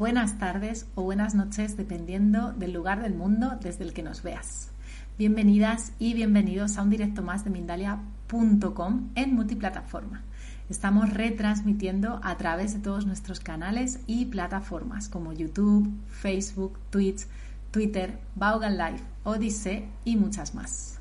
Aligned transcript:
buenas 0.00 0.38
tardes 0.38 0.86
o 0.94 1.02
buenas 1.02 1.34
noches, 1.34 1.76
dependiendo 1.76 2.54
del 2.54 2.72
lugar 2.72 3.02
del 3.02 3.12
mundo 3.12 3.58
desde 3.60 3.84
el 3.84 3.92
que 3.92 4.02
nos 4.02 4.22
veas. 4.22 4.70
Bienvenidas 5.18 5.92
y 5.98 6.14
bienvenidos 6.14 6.78
a 6.78 6.82
un 6.82 6.88
directo 6.88 7.20
más 7.20 7.44
de 7.44 7.50
Mindalia.com 7.50 9.10
en 9.14 9.34
multiplataforma. 9.34 10.22
Estamos 10.70 11.12
retransmitiendo 11.12 12.18
a 12.22 12.38
través 12.38 12.72
de 12.72 12.80
todos 12.80 13.04
nuestros 13.04 13.40
canales 13.40 14.00
y 14.06 14.24
plataformas 14.24 15.10
como 15.10 15.34
YouTube, 15.34 15.92
Facebook, 16.08 16.78
Twitch, 16.88 17.26
Twitter, 17.70 18.18
Vaughan 18.36 18.78
Live, 18.78 19.02
Odyssey 19.24 19.86
y 20.06 20.16
muchas 20.16 20.54
más. 20.54 20.98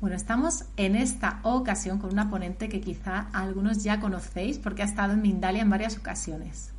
Bueno, 0.00 0.16
estamos 0.16 0.64
en 0.76 0.96
esta 0.96 1.38
ocasión 1.44 2.00
con 2.00 2.10
una 2.10 2.28
ponente 2.28 2.68
que 2.68 2.80
quizá 2.80 3.28
algunos 3.32 3.84
ya 3.84 4.00
conocéis 4.00 4.58
porque 4.58 4.82
ha 4.82 4.86
estado 4.86 5.12
en 5.12 5.22
Mindalia 5.22 5.62
en 5.62 5.70
varias 5.70 5.96
ocasiones. 5.96 6.71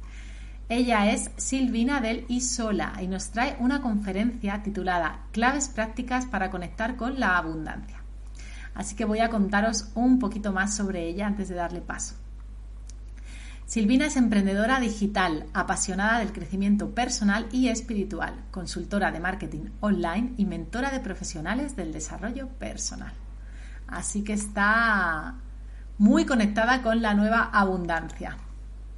Ella 0.70 1.12
es 1.12 1.30
Silvina 1.35 1.99
del 1.99 2.26
Isola 2.30 2.94
y 3.02 3.08
nos 3.08 3.31
trae 3.31 3.58
una 3.59 3.81
conferencia 3.81 4.63
titulada 4.63 5.20
Claves 5.31 5.67
prácticas 5.67 6.26
para 6.26 6.49
conectar 6.49 6.95
con 6.95 7.20
la 7.20 7.38
abundancia. 7.38 7.98
Así 8.73 8.95
que 8.95 9.05
voy 9.05 9.20
a 9.20 9.30
contaros 9.30 9.91
un 9.94 10.20
poquito 10.20 10.54
más 10.54 10.76
sobre 10.76 11.07
ella 11.07 11.27
antes 11.27 11.49
de 11.49 11.55
darle 11.55 11.81
paso. 11.81 12.16
Silvina 13.66 14.05
es 14.05 14.18
emprendedora 14.18 14.80
digital, 14.80 15.48
apasionada 15.54 16.20
del 16.20 16.32
crecimiento 16.32 16.93
personal 16.93 17.48
y 17.52 17.68
espiritual, 17.68 18.35
consultora 18.52 19.12
de 19.12 19.20
marketing 19.20 19.70
online 19.80 20.34
y 20.37 20.46
mentora 20.46 20.91
de 20.91 20.99
profesionales 20.99 21.76
del 21.76 21.91
desarrollo 21.91 22.48
personal. 22.48 23.13
Así 23.87 24.24
que 24.24 24.34
está 24.34 25.35
muy 25.98 26.26
conectada 26.26 26.82
con 26.82 27.02
la 27.02 27.13
nueva 27.13 27.49
abundancia. 27.52 28.37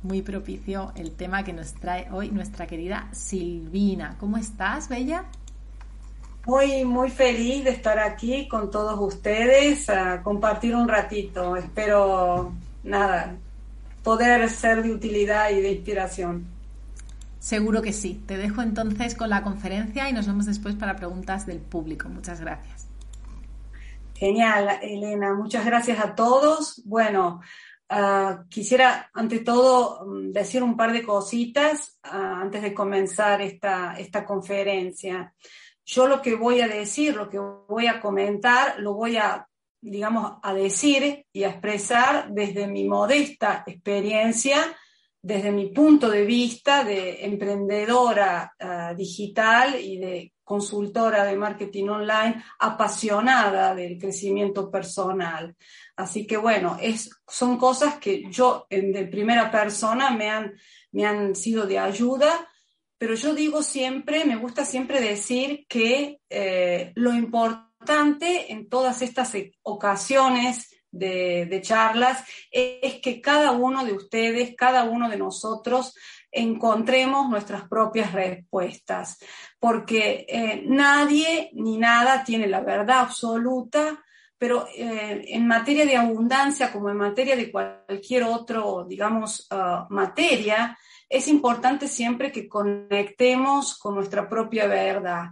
Muy 0.06 0.22
propicio 0.22 0.92
el 0.96 1.16
tema 1.16 1.44
que 1.44 1.52
nos 1.52 1.74
trae 1.74 2.08
hoy 2.12 2.30
nuestra 2.30 2.68
querida 2.68 3.10
Silvina. 3.12 4.18
¿Cómo 4.20 4.38
estás, 4.38 4.88
Bella? 4.88 5.26
Muy, 6.46 6.86
muy 6.86 7.10
feliz 7.10 7.64
de 7.64 7.72
estar 7.72 7.98
aquí 7.98 8.48
con 8.48 8.70
todos 8.70 9.00
ustedes, 9.00 9.90
a 9.90 10.22
compartir 10.22 10.76
un 10.76 10.88
ratito. 10.88 11.56
Espero, 11.56 12.54
nada, 12.84 13.36
poder 14.04 14.48
ser 14.48 14.84
de 14.84 14.92
utilidad 14.94 15.50
y 15.50 15.62
de 15.62 15.72
inspiración. 15.72 16.46
Seguro 17.40 17.82
que 17.82 17.92
sí. 17.92 18.22
Te 18.28 18.38
dejo 18.38 18.62
entonces 18.62 19.16
con 19.16 19.32
la 19.32 19.42
conferencia 19.42 20.08
y 20.08 20.14
nos 20.14 20.28
vemos 20.28 20.46
después 20.46 20.76
para 20.76 20.96
preguntas 20.96 21.48
del 21.48 21.58
público. 21.58 22.10
Muchas 22.10 22.42
gracias. 22.42 22.86
Genial, 24.14 24.70
Elena. 24.84 25.34
Muchas 25.34 25.66
gracias 25.66 26.00
a 26.00 26.14
todos. 26.14 26.84
Bueno, 26.86 27.42
ah, 27.90 28.44
quisiera 28.50 29.10
ante 29.14 29.40
todo 29.40 30.06
mm, 30.06 30.32
decir 30.32 30.64
un 30.64 30.76
par 30.76 30.92
de 30.94 31.04
cositas 31.04 32.00
ah, 32.04 32.40
antes 32.42 32.62
de 32.62 32.74
comenzar 32.74 33.42
esta, 33.42 33.96
esta 33.98 34.26
conferencia. 34.26 35.34
Yo 35.86 36.08
lo 36.08 36.22
que 36.22 36.36
voy 36.36 36.62
a 36.62 36.68
decir, 36.68 37.16
lo 37.16 37.30
que 37.30 37.38
voy 37.40 37.88
a 37.88 38.00
comentar, 38.00 38.80
lo 38.80 38.94
voy 38.94 39.18
a 39.18 39.48
digamos, 39.86 40.40
a 40.42 40.54
decir 40.54 41.26
y 41.32 41.44
a 41.44 41.50
expresar 41.50 42.32
desde 42.32 42.68
mi 42.68 42.86
modesta 42.86 43.64
experiencia, 43.68 44.58
desde 45.22 45.52
mi 45.52 45.68
punto 45.68 46.10
de 46.10 46.26
vista 46.26 46.84
de 46.84 47.24
emprendedora 47.24 48.54
eh, 48.58 48.96
digital 48.98 49.80
y 49.80 49.98
de 49.98 50.34
consultora 50.44 51.24
de 51.24 51.36
marketing 51.36 51.88
online 51.90 52.44
apasionada 52.60 53.76
del 53.76 53.98
crecimiento 53.98 54.70
personal. 54.72 55.56
Así 55.96 56.28
que 56.28 56.38
bueno, 56.38 56.78
es, 56.82 57.10
son 57.28 57.58
cosas 57.58 57.96
que 58.00 58.30
yo 58.30 58.68
en 58.70 58.92
de 58.92 59.06
primera 59.06 59.50
persona 59.50 60.12
me 60.12 60.30
han, 60.30 60.54
me 60.92 61.06
han 61.06 61.36
sido 61.36 61.66
de 61.66 61.80
ayuda, 61.80 62.48
pero 62.98 63.16
yo 63.16 63.34
digo 63.34 63.64
siempre, 63.64 64.26
me 64.26 64.36
gusta 64.36 64.66
siempre 64.66 65.00
decir 65.00 65.66
que 65.68 66.20
eh, 66.30 66.92
lo 66.96 67.14
importante 67.14 68.52
en 68.52 68.68
todas 68.68 69.02
estas 69.02 69.36
e, 69.36 69.54
ocasiones 69.62 70.70
de, 70.92 71.60
charlas 71.62 72.24
es 72.52 73.02
que 73.02 73.22
cada 73.22 73.52
uno 73.52 73.86
de 73.86 73.94
ustedes, 73.94 74.56
cada 74.56 74.84
uno 74.84 75.10
de 75.10 75.18
nosotros, 75.18 75.94
encontremos 76.32 77.30
nuestras 77.30 77.68
propias 77.68 78.12
respuestas, 78.12 79.18
porque 79.60 80.26
eh, 80.28 80.64
nadie 80.66 81.52
ni 81.54 81.78
nada 81.78 82.24
tiene 82.24 82.48
la 82.48 82.62
verdad 82.62 83.00
absoluta, 83.00 84.04
pero 84.38 84.68
eh, 84.76 85.26
en 85.28 85.48
materia 85.48 85.86
de 85.86 85.98
abundancia, 85.98 86.72
como 86.72 86.90
en 86.90 86.98
materia 86.98 87.36
de 87.36 87.52
cualquier 87.52 88.24
otro, 88.24 88.86
digamos, 88.88 89.48
ah, 89.52 89.88
materia, 89.90 90.78
es 91.08 91.28
importante 91.28 91.88
siempre 91.88 92.32
que 92.32 92.48
conectemos 92.48 93.78
con 93.78 93.96
nuestra 93.96 94.28
propia 94.28 94.68
verdad 94.68 95.30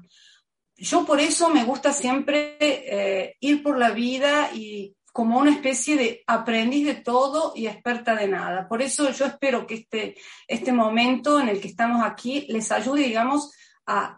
yo 0.76 1.06
por 1.06 1.20
eso 1.20 1.50
me 1.50 1.64
gusta 1.64 1.94
siempre 1.94 2.58
eh, 2.60 3.36
ir 3.40 3.64
por 3.64 3.78
la 3.78 3.92
vida 3.92 4.50
y 4.54 4.96
como 5.12 5.38
una 5.38 5.52
especie 5.52 5.96
de 5.96 6.24
aprendiz 6.26 6.86
de 6.86 6.96
todo 6.96 7.54
y 7.56 7.68
experta 7.68 8.16
de 8.16 8.28
nada. 8.28 8.68
Por 8.68 8.82
eso 8.82 9.12
yo 9.12 9.26
espero 9.26 9.68
que 9.68 9.76
este, 9.76 10.16
este 10.48 10.74
momento 10.74 11.40
en 11.40 11.50
el 11.50 11.62
que 11.62 11.68
estamos 11.68 12.04
aquí 12.04 12.48
les 12.50 12.72
ayude, 12.72 13.04
digamos, 13.04 13.52
a, 13.86 14.18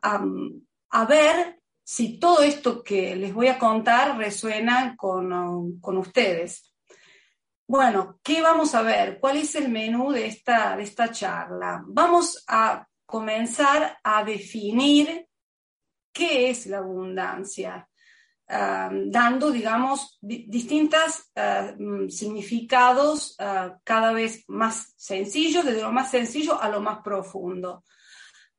a, 0.89 1.05
ver 1.05 1.59
si 1.87 2.17
todo 2.17 2.41
esto 2.41 2.81
que 2.81 3.15
les 3.15 3.31
voy 3.31 3.47
a 3.47 3.59
contar 3.59 4.17
resuena 4.17 4.95
con, 4.97 5.79
con, 5.79 5.97
ustedes. 5.99 6.73
Bueno, 7.67 8.19
¿qué 8.23 8.41
vamos 8.41 8.73
a 8.73 8.81
ver? 8.81 9.19
¿Cuál 9.19 9.37
es 9.37 9.53
el 9.53 9.69
menú 9.69 10.11
de 10.11 10.25
esta, 10.25 10.75
de 10.75 10.81
esta 10.81 11.11
charla? 11.11 11.83
Vamos 11.85 12.43
a 12.47 12.87
comenzar 13.05 13.99
a 14.03 14.23
definir 14.23 15.27
qué 16.11 16.49
es 16.49 16.65
la 16.65 16.79
abundancia, 16.79 17.87
ah, 18.49 18.89
dando, 18.91 19.51
digamos, 19.51 20.17
distintos 20.21 21.29
ah, 21.35 21.71
mm, 21.77 22.09
significados 22.09 23.35
ah, 23.37 23.77
cada 23.83 24.11
vez 24.11 24.43
más 24.47 24.95
sencillos, 24.97 25.63
desde 25.63 25.83
lo 25.83 25.91
más 25.91 26.09
sencillo 26.09 26.59
a 26.59 26.67
lo 26.67 26.81
más 26.81 27.03
profundo. 27.03 27.83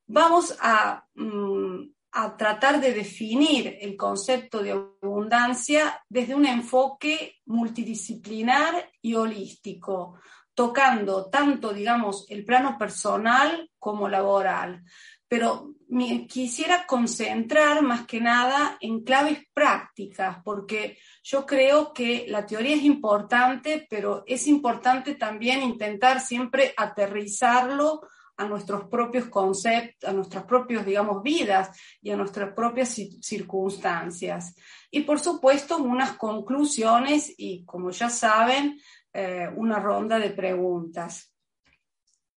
Vamos 0.06 0.56
a, 0.60 1.04
mm, 1.14 1.95
a 2.18 2.34
tratar 2.34 2.80
de 2.80 2.94
definir 2.94 3.76
el 3.78 3.94
concepto 3.94 4.62
de 4.62 4.72
abundancia 4.72 6.02
desde 6.08 6.34
un 6.34 6.46
enfoque 6.46 7.36
multidisciplinar 7.44 8.90
y 9.02 9.12
holístico, 9.12 10.18
tocando 10.54 11.28
tanto, 11.28 11.74
digamos, 11.74 12.24
el 12.30 12.42
plano 12.42 12.78
personal 12.78 13.70
como 13.78 14.08
laboral. 14.08 14.82
Pero 15.28 15.74
me 15.88 16.26
quisiera 16.26 16.86
concentrar 16.86 17.82
más 17.82 18.06
que 18.06 18.18
nada 18.18 18.78
en 18.80 19.04
claves 19.04 19.40
prácticas, 19.52 20.38
porque 20.42 20.96
yo 21.22 21.44
creo 21.44 21.92
que 21.92 22.24
la 22.28 22.46
teoría 22.46 22.76
es 22.76 22.82
importante, 22.84 23.86
pero 23.90 24.24
es 24.26 24.46
importante 24.46 25.16
también 25.16 25.62
intentar 25.62 26.22
siempre 26.22 26.72
aterrizarlo 26.78 28.00
a 28.36 28.44
nuestros 28.44 28.84
propios 28.88 29.26
conceptos, 29.26 30.08
a 30.08 30.12
nuestras 30.12 30.44
propias, 30.44 30.84
digamos, 30.84 31.22
vidas 31.22 31.70
y 32.02 32.10
a 32.10 32.16
nuestras 32.16 32.52
propias 32.52 32.90
circunstancias. 33.20 34.54
Y 34.90 35.00
por 35.02 35.18
supuesto, 35.18 35.78
unas 35.78 36.12
conclusiones 36.12 37.32
y, 37.36 37.64
como 37.64 37.90
ya 37.90 38.10
saben, 38.10 38.78
eh, 39.12 39.48
una 39.56 39.78
ronda 39.78 40.18
de 40.18 40.30
preguntas. 40.30 41.32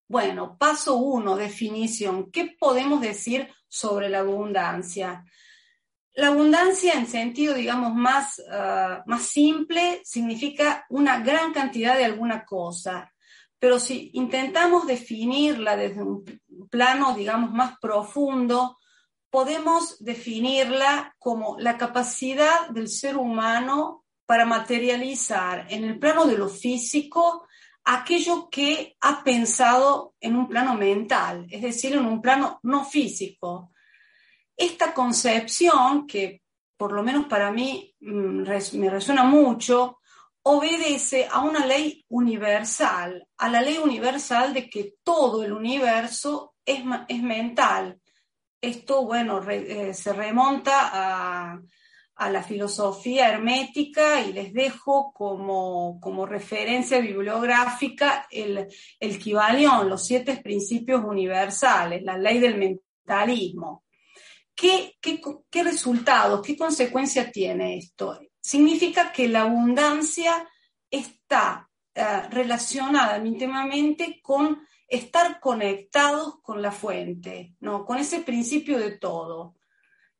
Bueno, 0.07 0.57
paso 0.57 0.95
uno, 0.95 1.35
definición. 1.35 2.31
¿Qué 2.31 2.55
podemos 2.57 3.01
decir 3.01 3.47
sobre 3.67 4.09
la 4.09 4.19
abundancia? 4.19 5.23
La 6.13 6.27
abundancia 6.27 6.93
en 6.93 7.05
sentido, 7.05 7.53
digamos, 7.53 7.93
más, 7.93 8.41
ah, 8.51 9.03
más 9.05 9.23
simple 9.23 10.01
significa 10.03 10.85
una 10.89 11.19
gran 11.19 11.53
cantidad 11.53 11.95
de 11.95 12.05
alguna 12.05 12.43
cosa. 12.43 13.13
Pero 13.59 13.79
si 13.79 14.09
intentamos 14.13 14.87
definirla 14.87 15.75
desde 15.75 16.01
un 16.01 16.23
plano, 16.69 17.13
digamos, 17.13 17.51
más 17.51 17.77
profundo, 17.79 18.77
podemos 19.29 19.99
definirla 19.99 21.15
como 21.19 21.57
la 21.59 21.77
capacidad 21.77 22.69
del 22.69 22.87
ser 22.87 23.17
humano 23.17 24.05
para 24.25 24.45
materializar 24.45 25.67
en 25.69 25.83
el 25.83 25.99
plano 25.99 26.25
de 26.25 26.37
lo 26.37 26.49
físico 26.49 27.47
aquello 27.85 28.49
que 28.49 28.95
ha 29.01 29.23
pensado 29.23 30.13
en 30.19 30.35
un 30.35 30.47
plano 30.47 30.75
mental, 30.75 31.47
es 31.49 31.61
decir, 31.61 31.93
en 31.93 32.05
un 32.05 32.21
plano 32.21 32.59
no 32.63 32.85
físico. 32.85 33.71
Esta 34.55 34.93
concepción, 34.93 36.05
que 36.05 36.43
por 36.77 36.91
lo 36.91 37.01
menos 37.01 37.25
para 37.25 37.51
mí 37.51 37.95
mm, 37.99 38.43
me 38.77 38.89
resuena 38.89 39.23
mucho, 39.23 39.98
obedece 40.51 41.27
a 41.29 41.41
una 41.41 41.63
ley 41.65 42.03
universal, 42.09 43.27
a 43.37 43.49
la 43.49 43.61
ley 43.61 43.77
universal 43.77 44.51
de 44.51 44.67
que 44.67 44.95
todo 45.03 45.43
el 45.43 45.53
universo 45.53 46.55
es, 46.65 46.81
es 47.07 47.21
mental. 47.21 47.99
Esto, 48.59 49.05
bueno, 49.05 49.47
eh, 49.47 49.93
se 49.93 50.11
remonta 50.11 50.89
a, 50.91 51.61
a 52.15 52.29
la 52.31 52.41
filosofía 52.41 53.29
hermética 53.29 54.21
y 54.21 54.33
les 54.33 54.51
dejo 54.51 55.13
como, 55.13 55.99
como 56.01 56.25
referencia 56.25 56.99
bibliográfica 56.99 58.27
el, 58.31 58.67
el 58.99 59.19
los 59.87 60.03
siete 60.03 60.37
principios 60.37 61.03
universales, 61.05 62.01
la 62.01 62.17
ley 62.17 62.39
del 62.39 62.57
mentalismo. 62.57 63.83
¿Qué, 64.55 64.97
qué, 64.99 65.21
qué 65.49 65.63
resultados, 65.63 66.41
qué 66.41 66.57
consecuencia 66.57 67.31
tiene 67.31 67.77
esto? 67.77 68.19
Significa 68.49 69.11
que 69.11 69.27
la 69.27 69.41
abundancia 69.41 70.49
está 70.89 71.69
eh, 71.93 72.21
relacionada 72.31 73.23
íntimamente 73.23 74.19
con 74.23 74.67
estar 74.87 75.39
conectados 75.39 76.39
con 76.41 76.59
la 76.59 76.71
fuente, 76.71 77.53
¿no? 77.59 77.85
con 77.85 77.99
ese 77.99 78.21
principio 78.21 78.79
de 78.79 78.97
todo. 78.97 79.53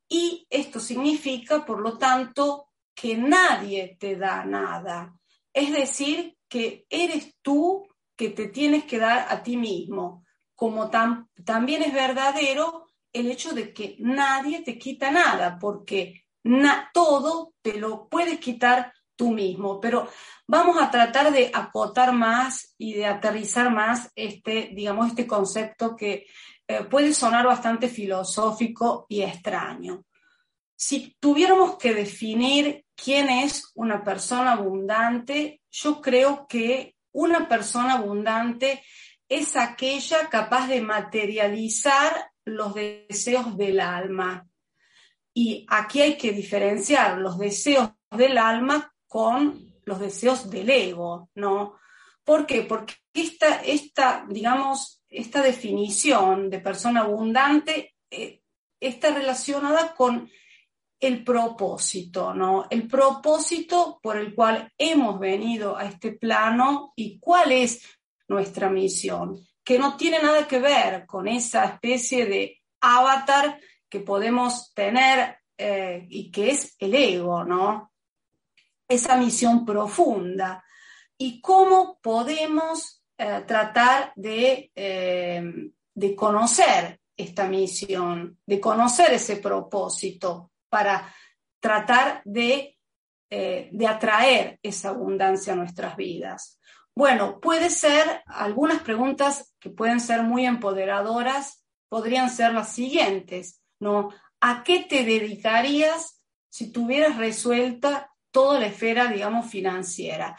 Y 0.07 0.45
esto 0.47 0.79
significa, 0.79 1.65
por 1.65 1.79
lo 1.79 1.97
tanto, 1.97 2.67
que 2.93 3.17
nadie 3.17 3.97
te 3.99 4.15
da 4.15 4.45
nada. 4.45 5.17
Es 5.51 5.73
decir, 5.73 6.37
que 6.47 6.85
eres 6.87 7.35
tú 7.41 7.87
que 8.15 8.29
te 8.29 8.49
tienes 8.49 8.83
que 8.83 8.99
dar 8.99 9.25
a 9.27 9.41
ti 9.41 9.57
mismo. 9.57 10.23
Como 10.53 10.91
también 10.91 11.81
es 11.81 11.93
verdadero 11.95 12.85
el 13.11 13.31
hecho 13.31 13.53
de 13.53 13.73
que 13.73 13.95
nadie 13.97 14.61
te 14.61 14.77
quita 14.77 15.09
nada, 15.09 15.57
porque 15.57 16.28
todo 16.93 17.53
te 17.61 17.77
lo 17.77 18.07
puedes 18.07 18.39
quitar 18.39 18.93
tú 19.15 19.31
mismo. 19.31 19.79
Pero 19.79 20.09
vamos 20.47 20.81
a 20.81 20.89
tratar 20.89 21.31
de 21.31 21.51
acotar 21.53 22.13
más 22.13 22.73
y 22.77 22.93
de 22.93 23.05
aterrizar 23.05 23.71
más 23.71 24.11
este, 24.15 24.71
digamos, 24.73 25.09
este 25.09 25.27
concepto 25.27 25.95
que 25.95 26.25
eh, 26.67 26.83
puede 26.83 27.13
sonar 27.13 27.45
bastante 27.45 27.89
filosófico 27.89 29.05
y 29.09 29.21
extraño. 29.21 30.05
Si 30.75 31.17
tuviéramos 31.19 31.77
que 31.77 31.93
definir 31.93 32.85
quién 32.95 33.29
es 33.29 33.71
una 33.75 34.03
persona 34.03 34.53
abundante, 34.53 35.61
yo 35.69 35.99
creo 35.99 36.47
que 36.47 36.95
una 37.11 37.49
persona 37.49 37.95
abundante 37.95 38.81
es 39.27 39.55
aquella 39.55 40.29
capaz 40.29 40.67
de 40.67 40.81
materializar 40.81 42.31
los 42.45 42.73
deseos 42.73 43.57
del 43.57 43.79
alma. 43.79 44.48
Y 45.33 45.65
aquí 45.69 46.01
hay 46.01 46.17
que 46.17 46.31
diferenciar 46.31 47.17
los 47.17 47.37
deseos 47.37 47.91
del 48.11 48.37
alma 48.37 48.93
con 49.07 49.73
los 49.85 49.99
deseos 49.99 50.49
del 50.49 50.69
ego, 50.69 51.29
¿no? 51.35 51.75
¿Por 52.23 52.45
qué? 52.45 52.61
Porque 52.61 52.95
esta, 53.13 53.61
esta 53.61 54.25
digamos, 54.29 55.03
esta 55.07 55.41
definición 55.41 56.49
de 56.49 56.59
persona 56.59 57.01
abundante 57.01 57.95
eh, 58.09 58.41
está 58.79 59.11
relacionada 59.11 59.93
con 59.95 60.29
el 60.99 61.23
propósito, 61.23 62.33
¿no? 62.33 62.67
El 62.69 62.87
propósito 62.87 63.99
por 64.01 64.17
el 64.17 64.35
cual 64.35 64.71
hemos 64.77 65.19
venido 65.19 65.77
a 65.77 65.85
este 65.85 66.11
plano 66.13 66.93
y 66.95 67.19
cuál 67.19 67.51
es 67.51 67.81
nuestra 68.27 68.69
misión, 68.69 69.39
que 69.63 69.79
no 69.79 69.95
tiene 69.97 70.21
nada 70.21 70.47
que 70.47 70.59
ver 70.59 71.05
con 71.05 71.27
esa 71.27 71.65
especie 71.65 72.25
de 72.25 72.61
avatar 72.81 73.59
que 73.89 73.99
podemos 74.01 74.73
tener 74.73 75.37
eh, 75.57 76.05
y 76.09 76.31
que 76.31 76.51
es 76.51 76.75
el 76.79 76.95
ego, 76.95 77.43
¿no? 77.43 77.91
Esa 78.87 79.17
misión 79.17 79.65
profunda. 79.65 80.63
Y 81.17 81.41
cómo 81.41 81.99
podemos 82.01 83.03
eh, 83.17 83.43
tratar 83.45 84.13
de, 84.15 84.71
eh, 84.73 85.43
de 85.93 86.15
conocer 86.15 87.01
esta 87.17 87.47
misión, 87.47 88.39
de 88.45 88.59
conocer 88.59 89.13
ese 89.13 89.37
propósito 89.37 90.51
para 90.69 91.13
tratar 91.59 92.21
de, 92.23 92.77
de 93.29 93.87
atraer 93.87 94.57
esa 94.63 94.89
abundancia 94.89 95.51
a 95.51 95.55
nuestras 95.57 95.97
vidas. 95.97 96.57
Bueno, 96.95 97.41
puede 97.41 97.69
ser, 97.69 98.23
algunas 98.25 98.81
preguntas 98.81 99.53
que 99.59 99.69
pueden 99.69 99.99
ser 99.99 100.23
muy 100.23 100.45
empoderadoras 100.45 101.65
podrían 101.89 102.29
ser 102.29 102.53
las 102.53 102.71
siguientes, 102.71 103.58
¿no? 103.79 104.09
¿A 104.41 104.63
qué 104.63 104.81
te 104.81 105.03
dedicarías 105.03 106.21
si 106.49 106.71
tuvieras 106.71 107.17
resuelta 107.17 108.11
toda 108.31 108.59
la 108.59 108.67
esfera, 108.67 109.07
digamos, 109.07 109.49
financiera? 109.49 110.37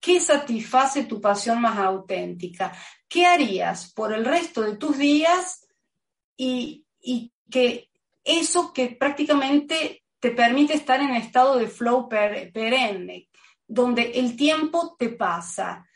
¿Qué 0.00 0.20
satisface 0.20 1.04
tu 1.04 1.20
pasión 1.20 1.60
más 1.60 1.78
auténtica? 1.78 2.72
¿Qué 3.08 3.26
harías 3.26 3.92
por 3.92 4.12
el 4.12 4.24
resto 4.24 4.62
de 4.62 4.76
tus 4.76 4.98
días 4.98 5.66
y, 6.36 6.84
que 7.50 7.90
eso 8.24 8.72
que 8.72 8.88
prácticamente 8.88 10.02
te 10.18 10.30
permite 10.30 10.74
estar 10.74 11.00
en 11.00 11.14
estado 11.14 11.58
de 11.58 11.68
flow 11.68 12.08
perenne, 12.08 13.28
donde 13.66 14.12
el 14.14 14.36
tiempo 14.36 14.96
te 14.98 15.10
pasa? 15.10 15.86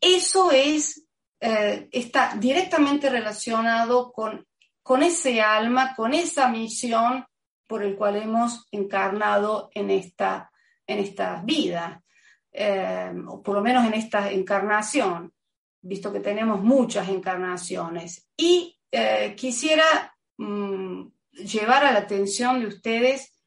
Eso 0.00 0.50
es, 0.50 1.06
eh, 1.40 1.88
está 1.92 2.34
directamente 2.36 3.08
relacionado 3.08 4.12
con 4.12 4.46
con 4.86 5.02
ese 5.02 5.40
alma, 5.40 5.96
con 5.96 6.14
esa 6.14 6.48
misión 6.48 7.26
por 7.66 7.82
el 7.82 7.96
cual 7.96 8.22
hemos 8.22 8.68
encarnado 8.70 9.68
en 9.74 9.90
esta, 9.90 10.52
en 10.86 11.12
vida, 11.44 12.04
eh, 12.52 13.12
o 13.26 13.42
por 13.42 13.56
lo 13.56 13.62
menos 13.62 13.84
en 13.84 13.94
esta 13.94 14.30
encarnación, 14.30 15.34
visto 15.82 16.12
que 16.12 16.20
tenemos 16.20 16.62
muchas 16.62 17.08
encarnaciones. 17.08 18.28
Y 18.36 18.78
eh, 18.92 19.34
quisiera 19.36 20.16
mm, 20.36 21.02
llevar 21.32 21.84
a 21.84 21.90
la 21.90 21.98
atención 21.98 22.60
de 22.60 22.68
ustedes 22.68 23.42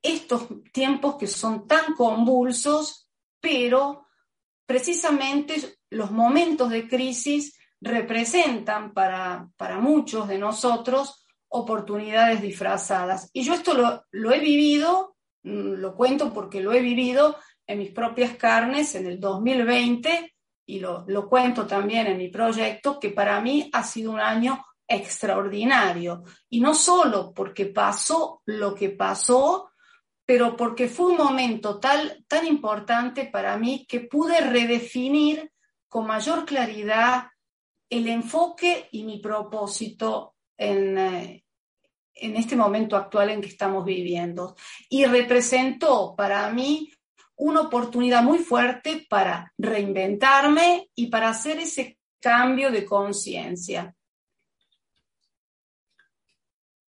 estos 0.00 0.48
tiempos 0.72 1.16
que 1.16 1.26
son 1.26 1.66
tan 1.66 1.92
convulsos, 1.92 3.10
pero 3.38 4.06
precisamente 4.64 5.76
los 5.90 6.10
momentos 6.10 6.70
de 6.70 6.88
crisis 6.88 7.54
representan 7.84 8.92
para, 8.92 9.48
muchos 9.78 10.26
de 10.26 10.38
nosotros 10.38 11.26
oportunidades 11.48 12.40
disfrazadas. 12.40 13.30
Y 13.32 13.44
yo 13.44 13.54
esto 13.54 13.74
lo, 14.10 14.32
he 14.32 14.40
vivido, 14.40 15.16
mm, 15.42 15.74
lo 15.74 15.94
cuento 15.94 16.32
porque 16.32 16.60
lo 16.60 16.72
he 16.72 16.80
vivido 16.80 17.36
en 17.66 17.78
mis 17.78 17.90
propias 17.90 18.36
carnes 18.36 18.94
en 18.94 19.06
el 19.06 19.20
2020 19.20 20.34
y 20.66 20.80
lo, 20.80 21.04
lo 21.06 21.28
cuento 21.28 21.66
también 21.66 22.06
en 22.06 22.18
mi 22.18 22.28
proyecto, 22.28 22.98
que 22.98 23.10
para 23.10 23.40
mí 23.40 23.68
ha 23.72 23.84
sido 23.84 24.12
un 24.12 24.20
año 24.20 24.64
extraordinario. 24.88 26.24
Y 26.48 26.60
no 26.60 26.74
solo 26.74 27.32
porque 27.34 27.66
pasó 27.66 28.42
lo 28.46 28.74
que 28.74 28.90
pasó, 28.90 29.70
pero 30.26 30.56
porque 30.56 30.88
fue 30.88 31.12
un 31.12 31.18
momento 31.18 31.78
tal, 31.78 32.24
tan 32.26 32.46
importante 32.46 33.26
para 33.26 33.58
mí 33.58 33.86
que 33.86 34.00
pude 34.00 34.40
redefinir 34.40 35.50
con 35.88 36.06
mayor 36.06 36.44
claridad 36.44 37.28
el 37.88 38.08
enfoque 38.08 38.88
y 38.92 39.04
mi 39.04 39.18
propósito 39.18 40.34
en, 40.56 40.98
eh, 40.98 41.44
en 42.14 42.36
este 42.36 42.56
momento 42.56 42.96
actual 42.96 43.30
en 43.30 43.40
que 43.40 43.48
estamos 43.48 43.84
viviendo. 43.84 44.56
Y 44.88 45.04
representó 45.04 46.14
para 46.16 46.50
mí 46.50 46.92
una 47.36 47.62
oportunidad 47.62 48.22
muy 48.22 48.38
fuerte 48.38 49.06
para 49.08 49.52
reinventarme 49.58 50.90
y 50.94 51.08
para 51.08 51.30
hacer 51.30 51.58
ese 51.58 51.98
cambio 52.20 52.70
de 52.70 52.84
conciencia. 52.84 53.94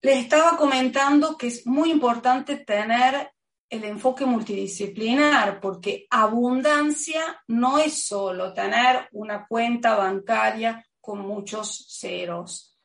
Les 0.02 0.18
estaba 0.18 0.56
comentando 0.56 1.36
que 1.38 1.46
es 1.46 1.64
muy 1.66 1.90
importante 1.90 2.56
tener 2.56 3.32
el 3.72 3.84
enfoque 3.84 4.26
multidisciplinar, 4.26 5.58
porque 5.58 6.06
abundancia 6.10 7.42
no 7.48 7.78
es 7.78 8.04
solo 8.04 8.52
tener 8.52 9.08
una 9.12 9.46
cuenta 9.46 9.96
bancaria 9.96 10.86
con 11.00 11.20
muchos 11.20 11.86
ceros. 11.88 12.78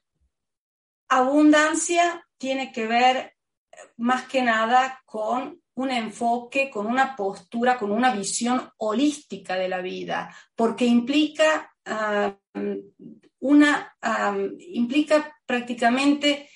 Abundancia 1.09 2.25
tiene 2.37 2.71
que 2.71 2.87
ver 2.87 3.17
eh, 3.17 3.33
más 3.97 4.29
que 4.29 4.41
nada 4.41 5.01
con 5.05 5.61
un 5.73 5.91
enfoque, 5.91 6.69
con 6.69 6.85
una 6.87 7.17
postura, 7.17 7.77
con 7.77 7.91
una 7.91 8.15
visión 8.15 8.71
holística 8.77 9.55
de 9.55 9.67
la 9.67 9.81
vida, 9.81 10.33
porque 10.55 10.85
implica, 10.85 11.71
una, 13.39 13.95
implica 14.57 15.37
prácticamente 15.45 16.49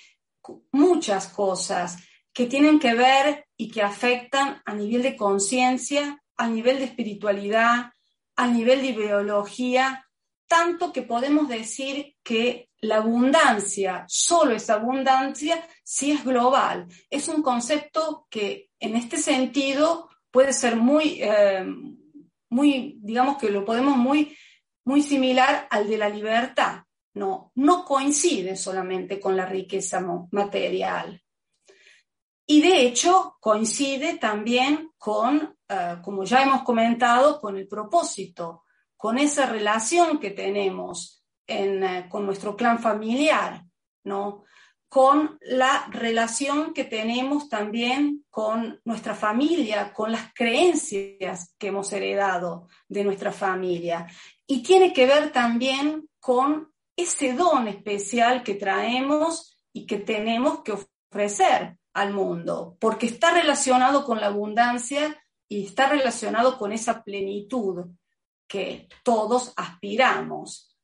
muchas 0.72 1.28
cosas 1.28 1.98
que 2.32 2.46
tienen 2.46 2.78
que 2.78 2.94
ver 2.94 3.46
y 3.56 3.70
que 3.70 3.82
afectan 3.82 4.62
a 4.64 4.74
nivel 4.74 5.02
de 5.02 5.16
conciencia, 5.16 6.22
a 6.36 6.48
nivel 6.48 6.78
de 6.78 6.84
espiritualidad, 6.84 7.92
a 8.36 8.46
nivel 8.46 8.82
de 8.82 8.92
biología, 8.92 10.06
tanto 10.46 10.92
que 10.92 11.02
podemos 11.02 11.48
decir 11.48 12.14
que 12.22 12.68
la 12.80 12.96
abundancia 12.96 14.04
solo 14.08 14.54
es 14.54 14.68
abundancia 14.68 15.66
si 15.84 16.10
es 16.10 16.24
global. 16.24 16.88
Es 17.08 17.28
un 17.28 17.42
concepto 17.42 18.26
que 18.28 18.70
en 18.80 18.96
este 18.96 19.18
sentido 19.18 20.10
puede 20.30 20.52
ser 20.52 20.76
muy, 20.76 21.20
eh, 21.22 21.64
muy 22.50 22.98
digamos 23.00 23.38
que 23.38 23.50
lo 23.50 23.64
podemos 23.64 23.96
muy, 23.96 24.36
muy 24.84 25.02
similar 25.02 25.68
al 25.70 25.88
de 25.88 25.98
la 25.98 26.08
libertad. 26.08 26.82
No, 27.14 27.52
no 27.54 27.84
coincide 27.84 28.56
solamente 28.56 29.20
con 29.20 29.36
la 29.36 29.46
riqueza 29.46 30.04
material. 30.30 31.22
Y 32.46 32.60
de 32.60 32.82
hecho 32.82 33.36
coincide 33.40 34.18
también 34.18 34.90
con, 34.98 35.56
eh, 35.68 35.96
como 36.02 36.24
ya 36.24 36.42
hemos 36.42 36.62
comentado, 36.62 37.40
con 37.40 37.56
el 37.56 37.68
propósito, 37.68 38.64
con 38.96 39.18
esa 39.18 39.46
relación 39.46 40.18
que 40.18 40.30
tenemos 40.30 41.24
eh, 41.46 42.06
con 42.08 42.26
nuestro 42.26 42.56
clan 42.56 42.78
familiar, 42.78 43.64
¿no? 44.04 44.44
con 44.92 45.38
la 45.40 45.88
relación 45.90 46.74
que 46.74 46.84
tenemos 46.84 47.48
también 47.48 48.26
con 48.28 48.78
nuestra 48.84 49.14
familia, 49.14 49.90
con 49.90 50.12
las 50.12 50.34
creencias 50.34 51.54
que 51.58 51.68
hemos 51.68 51.90
heredado 51.94 52.68
de 52.88 53.02
nuestra 53.02 53.32
familia. 53.32 54.06
Y 54.46 54.62
tiene 54.62 54.92
que 54.92 55.06
ver 55.06 55.32
también 55.32 56.10
con 56.20 56.74
ese 56.94 57.32
don 57.32 57.68
especial 57.68 58.42
que 58.42 58.56
traemos 58.56 59.56
y 59.72 59.86
que 59.86 59.96
tenemos 59.96 60.62
que 60.62 60.72
ofrecer 61.10 61.78
al 61.94 62.12
mundo, 62.12 62.76
porque 62.80 63.06
está 63.06 63.32
relacionado 63.32 64.04
con 64.04 64.20
la 64.20 64.28
abundancia 64.28 65.22
y 65.48 65.66
está 65.66 65.88
relacionado 65.88 66.58
con 66.58 66.72
esa 66.72 67.02
plenitud 67.02 67.84
que 68.46 68.88
todos 69.02 69.52
aspiramos. 69.56 70.76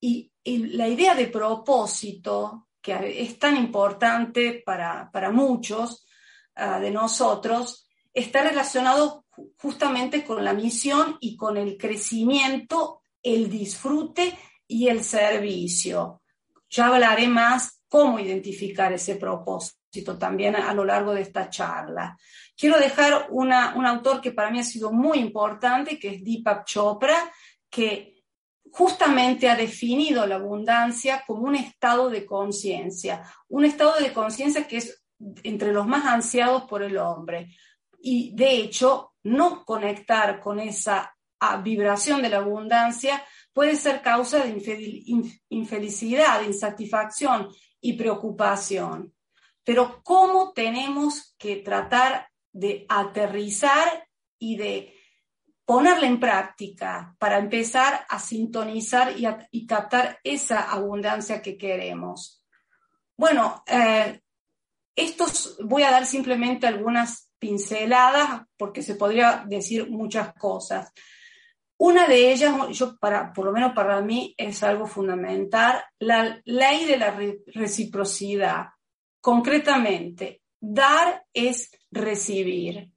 Y, 0.00 0.32
la 0.44 0.88
idea 0.88 1.14
de 1.14 1.26
propósito, 1.26 2.68
que 2.80 3.22
es 3.22 3.38
tan 3.38 3.54
importante 3.58 4.62
para, 4.64 5.30
muchos 5.30 6.06
ah, 6.54 6.80
de 6.80 6.90
nosotros, 6.90 7.86
está 8.14 8.42
relacionado 8.42 9.26
justamente 9.60 10.24
con 10.24 10.42
la 10.42 10.54
misión 10.54 11.18
y 11.20 11.36
con 11.36 11.58
el 11.58 11.76
crecimiento, 11.76 13.02
el 13.22 13.50
disfrute 13.50 14.38
y 14.66 14.88
el 14.88 15.04
servicio. 15.04 16.22
Ya 16.70 16.86
hablaré 16.86 17.28
más 17.28 17.82
cómo 17.88 18.18
identificar 18.18 18.90
ese 18.94 19.16
propósito 19.16 19.78
también 20.04 20.56
a, 20.56 20.72
lo 20.74 20.84
largo 20.84 21.14
de 21.14 21.22
esta 21.22 21.48
charla. 21.48 22.16
Quiero 22.56 22.78
dejar 22.78 23.28
un 23.30 23.52
autor 23.52 24.20
que 24.20 24.32
para 24.32 24.50
mí 24.50 24.58
ha 24.58 24.64
sido 24.64 24.92
muy 24.92 25.18
importante, 25.18 25.98
que 25.98 26.16
es 26.16 26.24
Deepak 26.24 26.64
Chopra, 26.64 27.16
que 27.70 28.18
justamente 28.70 29.48
ha 29.48 29.56
definido 29.56 30.26
la 30.26 30.36
abundancia 30.36 31.22
como 31.26 31.42
un 31.42 31.54
estado 31.54 32.10
de 32.10 32.26
conciencia, 32.26 33.22
un 33.48 33.64
estado 33.64 33.98
de 33.98 34.12
conciencia 34.12 34.66
que 34.66 34.78
es 34.78 35.04
entre 35.42 35.72
los 35.72 35.86
más 35.86 36.04
ansiados 36.04 36.64
por 36.64 36.82
el 36.82 36.96
hombre. 36.96 37.54
Y 38.00 38.34
de 38.34 38.56
hecho, 38.56 39.14
no 39.24 39.64
conectar 39.64 40.40
con 40.40 40.60
esa 40.60 41.14
vibración 41.62 42.22
de 42.22 42.28
la 42.28 42.38
abundancia 42.38 43.22
puede 43.52 43.76
ser 43.76 44.02
causa 44.02 44.44
de 44.44 44.50
infelicidad, 45.48 46.42
insatisfacción 46.42 47.48
y 47.80 47.94
preocupación 47.94 49.12
pero 49.68 50.00
cómo 50.02 50.54
tenemos 50.54 51.34
que 51.36 51.56
tratar 51.56 52.30
de 52.50 52.86
aterrizar 52.88 54.08
y 54.38 54.56
de 54.56 54.94
ponerla 55.66 56.06
en 56.06 56.18
práctica 56.18 57.14
para 57.18 57.36
empezar 57.36 58.06
a 58.08 58.18
sintonizar 58.18 59.12
y, 59.50 59.66
captar 59.66 60.20
esa 60.24 60.70
abundancia 60.70 61.42
que 61.42 61.58
queremos. 61.58 62.42
Bueno, 63.14 63.62
eh, 63.66 64.22
estos 64.96 65.58
voy 65.62 65.82
a 65.82 65.90
dar 65.90 66.06
simplemente 66.06 66.66
algunas 66.66 67.30
pinceladas 67.38 68.46
porque 68.56 68.80
se 68.82 68.94
podría 68.94 69.44
decir 69.46 69.90
muchas 69.90 70.32
cosas. 70.32 70.90
Una 71.76 72.08
de 72.08 72.32
ellas, 72.32 72.54
yo 72.70 72.96
para, 72.96 73.34
por 73.34 73.44
lo 73.44 73.52
menos 73.52 73.74
para 73.74 74.00
mí, 74.00 74.34
es 74.38 74.62
algo 74.62 74.86
fundamental, 74.86 75.84
la 75.98 76.40
ley 76.46 76.86
de 76.86 76.96
la 76.96 77.14
reciprocidad. 77.48 78.68
Concretamente, 79.20 80.42
dar 80.60 81.24
es 81.32 81.70
recibir. 81.90 82.90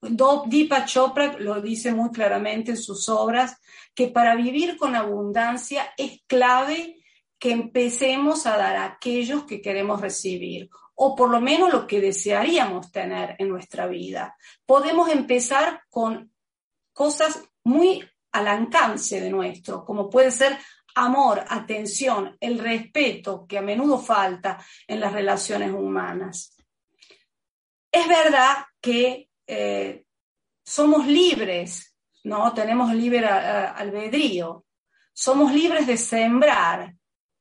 Deepa 0.00 0.84
Chopra 0.84 1.36
lo 1.38 1.60
dice 1.60 1.92
muy 1.92 2.10
claramente 2.10 2.72
en 2.72 2.76
sus 2.76 3.08
obras, 3.08 3.56
que 3.94 4.08
para 4.08 4.34
vivir 4.34 4.76
con 4.76 4.94
abundancia 4.94 5.92
es 5.96 6.22
clave 6.26 7.02
que 7.38 7.52
empecemos 7.52 8.46
a 8.46 8.56
dar 8.56 8.76
a 8.76 8.84
aquellos 8.84 9.44
que 9.44 9.60
queremos 9.60 10.00
recibir, 10.00 10.68
o 10.94 11.14
por 11.14 11.30
lo 11.30 11.40
menos 11.40 11.72
lo 11.72 11.86
que 11.86 12.00
desearíamos 12.00 12.90
tener 12.90 13.36
en 13.38 13.48
nuestra 13.48 13.86
vida. 13.86 14.36
Podemos 14.66 15.10
empezar 15.10 15.82
con 15.88 16.32
cosas 16.92 17.42
muy 17.62 18.04
al 18.32 18.48
alcance 18.48 19.20
de 19.20 19.30
nuestro, 19.30 19.84
como 19.84 20.10
puede 20.10 20.30
ser 20.30 20.58
amor, 20.94 21.44
atención, 21.48 22.36
el 22.40 22.58
respeto 22.58 23.46
que 23.46 23.58
a 23.58 23.62
menudo 23.62 23.98
falta 23.98 24.64
en 24.86 25.00
las 25.00 25.12
relaciones 25.12 25.72
humanas. 25.72 26.56
Es 27.90 28.08
verdad 28.08 28.64
que 28.80 29.28
eh, 29.46 30.04
somos 30.64 31.06
libres, 31.06 31.96
¿no? 32.24 32.52
Tenemos 32.54 32.92
libre 32.94 33.26
albedrío, 33.26 34.64
somos 35.12 35.52
libres 35.52 35.86
de 35.86 35.96
sembrar, 35.96 36.94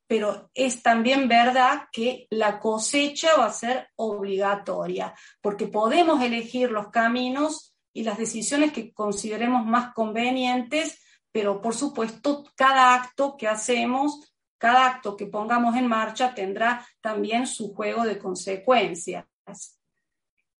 pero 0.05 0.51
es 0.53 0.83
también 0.83 1.27
verdad 1.27 1.87
que 1.91 2.27
la 2.29 2.59
cosecha 2.59 3.35
va 3.37 3.45
a 3.45 3.53
ser 3.53 3.89
obligatoria, 3.95 5.15
porque 5.41 5.67
podemos 5.67 6.21
elegir 6.21 6.69
los 6.69 6.89
caminos 6.89 7.75
y 7.93 8.03
las 8.03 8.17
decisiones 8.17 8.73
que 8.73 8.93
consideremos 8.93 9.65
más 9.65 9.93
convenientes 9.93 11.02
pero 11.33 11.59
por 11.59 11.75
supuesto 11.75 12.45
cada 12.55 12.93
acto 12.93 13.35
que 13.35 13.47
hacemos, 13.47 14.33
cada 14.59 14.85
acto 14.85 15.17
que 15.17 15.25
pongamos 15.25 15.75
en 15.75 15.87
marcha 15.87 16.33
tendrá 16.33 16.87
también 17.01 17.47
su 17.47 17.73
juego 17.73 18.03
de 18.03 18.19
consecuencias. 18.19 19.25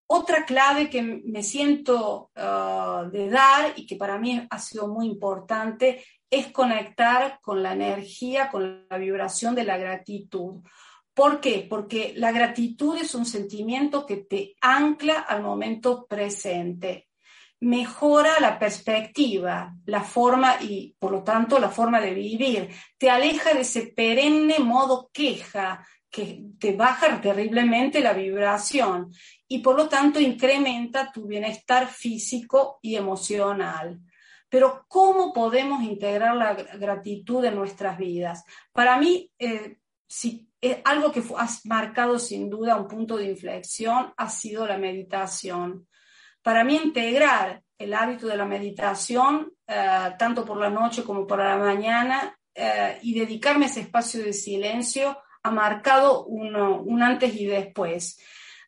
Otra 0.08 0.46
clave 0.46 0.90
que 0.90 1.02
me 1.04 1.44
siento 1.44 2.32
uh, 2.36 3.10
de 3.10 3.30
dar 3.30 3.74
y 3.76 3.86
que 3.86 3.96
para 3.96 4.18
mí 4.18 4.46
ha 4.50 4.60
sido 4.60 4.88
muy 4.88 5.08
importante 5.08 6.04
es 6.30 6.52
conectar 6.52 7.40
con 7.40 7.62
la 7.62 7.74
energía, 7.74 8.50
con 8.50 8.88
la 8.90 8.98
vibración 8.98 9.54
de 9.54 9.64
la 9.64 9.78
gratitud. 9.78 10.64
¿Por 11.14 11.40
qué? 11.40 11.68
Porque 11.70 12.14
la 12.18 12.32
gratitud 12.32 12.98
es 12.98 13.14
un 13.14 13.28
sentimiento 13.28 14.08
que 14.08 14.18
te 14.18 14.56
ancla 14.60 15.20
al 15.20 15.44
momento 15.44 16.08
presente 16.08 17.10
mejora 17.64 18.40
la 18.40 18.60
perspectiva, 18.60 19.74
la 19.86 20.02
forma 20.02 20.58
y 20.62 20.96
por 21.00 21.12
lo 21.12 21.24
tanto 21.24 21.60
la 21.60 21.70
forma 21.70 22.02
de 22.02 22.14
vivir, 22.14 22.70
te 22.98 23.10
aleja 23.10 23.54
de 23.54 23.62
ese 23.62 23.94
perenne 23.96 24.60
modo 24.60 25.10
queja 25.14 25.86
que 26.10 26.44
te 26.60 26.76
baja 26.76 27.20
terriblemente 27.22 28.02
la 28.02 28.14
vibración 28.14 29.12
y 29.48 29.60
por 29.60 29.76
lo 29.76 29.88
tanto 29.88 30.20
incrementa 30.20 31.12
tu 31.12 31.26
bienestar 31.26 31.88
físico 31.88 32.80
y 32.82 32.96
emocional. 32.96 34.00
Pero 34.50 34.86
¿cómo 34.88 35.34
podemos 35.34 35.82
integrar 35.84 36.36
la 36.36 36.54
gratitud 36.54 37.44
en 37.46 37.56
nuestras 37.56 37.98
vidas? 37.98 38.44
Para 38.72 38.98
mí, 38.98 39.32
eh, 39.40 39.80
si, 40.08 40.48
es 40.62 40.78
algo 40.84 41.12
que 41.12 41.24
ha 41.38 41.48
marcado 41.64 42.20
sin 42.20 42.50
duda 42.50 42.76
un 42.76 42.88
punto 42.88 43.18
de 43.18 43.26
inflexión 43.26 44.14
ha 44.16 44.30
sido 44.30 44.68
la 44.68 44.78
meditación 44.78 45.88
para 46.44 46.64
mí 46.64 46.76
integrar 46.76 47.64
el 47.78 47.94
hábito 47.94 48.28
de 48.28 48.38
la 48.38 48.46
meditación, 48.46 49.52
eh, 49.68 50.12
tanto 50.20 50.46
por 50.46 50.58
la 50.58 50.70
noche 50.70 51.04
como 51.04 51.26
por 51.26 51.40
la 51.40 51.58
mañana, 51.58 52.38
eh, 52.54 53.00
y 53.02 53.18
dedicarme 53.18 53.66
a 53.66 53.70
ese 53.70 53.82
espacio 53.82 54.24
de 54.24 54.34
silencio, 54.34 55.18
ha 55.42 55.52
marcado 55.52 56.26
un 56.26 57.02
antes 57.02 57.36
y 57.36 57.46
después. 57.46 58.18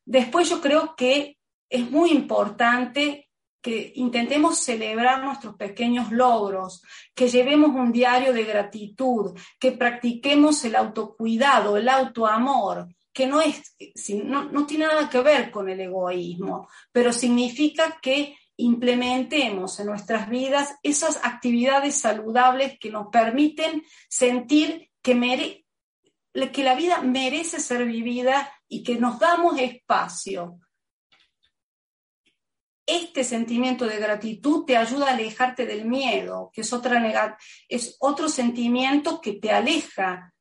Después 0.04 0.50
yo 0.50 0.60
creo 0.60 0.96
que 0.96 1.38
es 1.70 1.90
muy 1.90 2.12
importante 2.12 3.30
que 3.62 3.94
intentemos 3.96 4.60
celebrar 4.60 5.24
nuestros 5.24 5.56
pequeños 5.56 6.12
logros, 6.12 6.84
que 7.16 7.28
llevemos 7.28 7.72
un 7.72 7.92
diario 7.92 8.32
de 8.32 8.44
gratitud, 8.44 9.36
que 9.60 9.72
practiquemos 9.72 10.64
el 10.66 10.76
autocuidado, 10.76 11.76
el 11.76 11.90
autoamor, 11.90 12.88
que 13.16 13.28
no, 13.28 13.40
es, 13.40 13.78
no, 14.26 14.66
tiene 14.66 14.88
nada 14.88 15.10
que 15.10 15.22
ver 15.22 15.50
con 15.50 15.70
el 15.70 15.80
egoísmo, 15.80 16.68
pero 16.92 17.14
significa 17.14 17.98
que 18.02 18.38
implementemos 18.58 19.80
en 19.80 19.88
nuestras 19.88 20.30
vidas 20.30 20.76
esas 20.84 21.22
actividades 21.24 21.96
saludables 21.96 22.78
que 22.78 22.92
nos 22.92 23.08
permiten 23.08 23.84
sentir 24.10 24.92
que, 25.02 25.64
que 26.52 26.64
la 26.64 26.76
vida 26.76 27.02
merece 27.04 27.62
ser 27.62 27.86
vivida 27.86 28.52
y 28.68 28.84
que 28.84 28.96
nos 28.96 29.18
damos 29.18 29.58
espacio. 29.62 30.60
Este 32.86 33.24
sentimiento 33.24 33.86
de 33.86 33.98
gratitud 33.98 34.66
te 34.66 34.76
ayuda 34.76 35.08
a 35.08 35.14
alejarte 35.14 35.66
del 35.66 35.86
miedo, 35.86 36.52
que 36.54 36.62
es, 36.62 36.74
otra 36.74 37.38
es 37.70 37.96
otro 38.00 38.28
sentimiento 38.28 39.22
que 39.22 39.34
te 39.34 39.52
aleja 39.52 40.34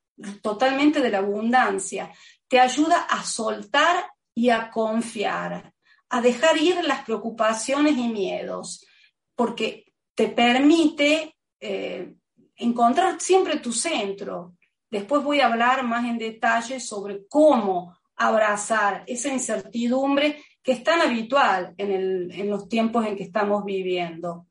totalmente 0.42 1.00
de 1.00 1.10
la 1.10 1.18
abundancia 1.18 2.12
te 2.48 2.60
ayuda 2.60 3.02
a 3.02 3.24
soltar 3.24 4.06
y 4.34 4.50
a 4.50 4.70
confiar, 4.70 5.72
a 6.08 6.20
dejar 6.20 6.56
ir 6.56 6.84
las 6.84 7.04
preocupaciones 7.04 7.96
y 7.96 8.08
miedos, 8.08 8.86
porque 9.34 9.92
te 10.14 10.28
permite 10.28 11.36
eh, 11.60 12.14
encontrar 12.56 13.20
siempre 13.20 13.58
tu 13.58 13.72
centro. 13.72 14.56
Después 14.90 15.22
voy 15.22 15.40
a 15.40 15.46
hablar 15.46 15.82
más 15.84 16.04
en 16.04 16.18
detalle 16.18 16.78
sobre 16.80 17.26
cómo 17.26 17.96
abrazar 18.16 19.02
esa 19.06 19.28
incertidumbre 19.32 20.42
que 20.62 20.72
es 20.72 20.84
tan 20.84 21.00
habitual 21.00 21.74
en, 21.76 22.30
en 22.30 22.50
los 22.50 22.68
tiempos 22.68 23.06
en 23.06 23.16
que 23.16 23.24
estamos 23.24 23.64
viviendo. 23.64 24.46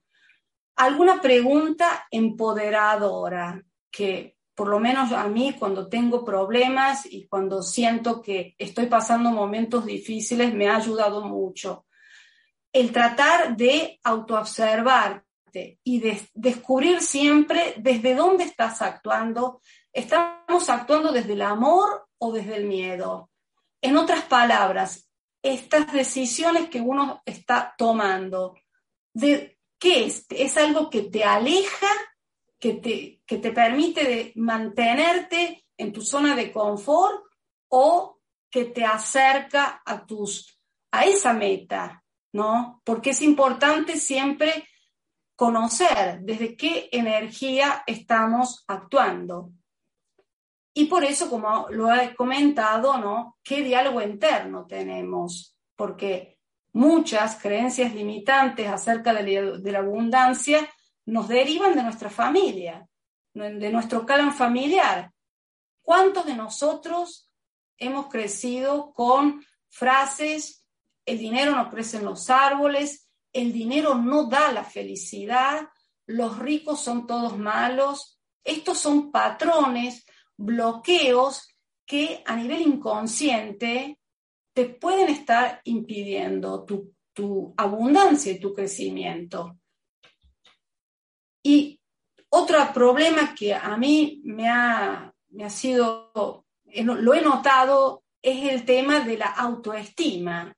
¿Alguna 0.75 1.21
pregunta 1.21 2.07
empoderadora 2.11 3.63
que 3.89 4.32
por 4.55 4.67
lo 4.67 4.79
menos 4.79 5.11
a 5.11 5.27
mí 5.27 5.55
cuando 5.57 5.87
tengo 5.87 6.23
problemas 6.23 7.05
y 7.05 7.27
cuando 7.27 7.63
siento 7.63 8.21
que 8.21 8.55
estoy 8.57 8.85
pasando 8.85 9.31
momentos 9.31 9.85
difíciles 9.85 10.53
me 10.53 10.69
ha 10.69 10.77
ayudado 10.77 11.21
mucho? 11.21 11.85
El 12.71 12.91
tratar 12.91 13.55
de 13.55 13.99
autoobservarte 14.03 15.23
y 15.83 15.99
de 15.99 16.21
descubrir 16.33 17.01
siempre 17.01 17.75
desde 17.77 18.15
dónde 18.15 18.43
estás 18.43 18.81
actuando. 18.81 19.61
¿Estamos 19.91 20.69
actuando 20.69 21.11
desde 21.11 21.33
el 21.33 21.41
amor 21.43 22.07
o 22.17 22.31
desde 22.31 22.55
el 22.55 22.65
miedo? 22.65 23.29
En 23.81 23.97
otras 23.97 24.23
palabras, 24.23 25.09
estas 25.41 25.91
decisiones 25.91 26.69
que 26.69 26.81
uno 26.81 27.21
está 27.25 27.75
tomando, 27.77 28.55
¿de 29.13 29.59
qué 29.77 30.05
es? 30.05 30.25
¿Es 30.29 30.57
algo 30.57 30.89
que 30.89 31.03
te 31.03 31.23
aleja, 31.23 31.87
que 32.63 32.75
te, 32.75 33.21
que 33.25 33.39
te 33.39 33.51
permite 33.51 34.31
mantenerte 34.37 35.65
en 35.75 35.91
tu 35.91 36.01
zona 36.01 36.33
de 36.33 36.49
confort 36.49 37.25
o 37.67 38.21
que 38.49 38.65
te 38.65 38.85
acerca 38.85 39.81
a, 39.85 40.05
tus, 40.05 40.57
a 40.91 41.03
esa 41.03 41.33
meta? 41.33 42.03
¿no? 42.33 42.81
Porque 42.83 43.09
es 43.09 43.21
importante 43.21 43.97
siempre 43.97 44.67
conocer 45.35 46.19
desde 46.21 46.55
qué 46.55 46.89
energía 46.91 47.83
estamos 47.85 48.63
actuando. 48.67 49.51
Y 50.73 50.85
por 50.85 51.03
eso, 51.03 51.29
como 51.29 51.67
lo 51.69 51.93
he 51.93 52.15
comentado, 52.15 52.97
¿no? 52.97 53.37
¿Qué 53.43 53.61
diálogo 53.61 54.01
interno 54.01 54.65
tenemos? 54.65 55.55
Porque 55.75 56.39
muchas 56.71 57.35
creencias 57.35 57.93
limitantes 57.93 58.67
acerca 58.67 59.13
de 59.13 59.71
la, 59.71 59.79
abundancia 59.79 60.67
nos 61.05 61.27
derivan 61.27 61.75
de 61.75 61.83
nuestra 61.83 62.09
familia, 62.09 62.87
de 63.33 63.69
nuestro 63.71 64.05
clan 64.05 64.33
familiar. 64.33 65.11
¿Cuántos 65.81 66.25
de 66.25 66.35
nosotros 66.35 67.29
hemos 67.77 68.07
crecido 68.07 68.93
con 68.93 69.43
frases, 69.69 70.65
el 71.05 71.17
dinero 71.17 71.55
no 71.55 71.69
crece 71.69 71.97
en 71.97 72.05
los 72.05 72.29
árboles, 72.29 73.09
el 73.33 73.51
dinero 73.51 73.95
no 73.95 74.25
da 74.25 74.51
la 74.51 74.63
felicidad, 74.63 75.67
los 76.05 76.39
ricos 76.39 76.79
son 76.79 77.07
todos 77.07 77.37
malos? 77.37 78.19
Estos 78.43 78.77
son 78.77 79.11
patrones 79.11 80.05
bloqueos 80.37 81.47
que 81.85 82.23
a 82.25 82.35
nivel 82.35 82.61
inconsciente 82.61 83.99
te 84.53 84.65
pueden 84.65 85.09
estar 85.09 85.61
impidiendo 85.65 86.63
tu, 86.63 86.93
abundancia 87.57 88.31
y 88.31 88.39
tu 88.39 88.53
crecimiento. 88.53 89.59
Y 91.43 91.79
otro 92.29 92.57
problema 92.73 93.35
que 93.35 93.53
a 93.53 93.77
mí 93.77 94.21
me 94.23 94.49
ha, 94.49 95.13
me 95.29 95.45
ha 95.45 95.49
sido, 95.49 96.45
lo 96.65 97.13
he 97.13 97.21
notado, 97.21 98.03
es 98.21 98.51
el 98.51 98.65
tema 98.65 99.01
de 99.01 99.17
la 99.17 99.27
autoestima, 99.27 100.55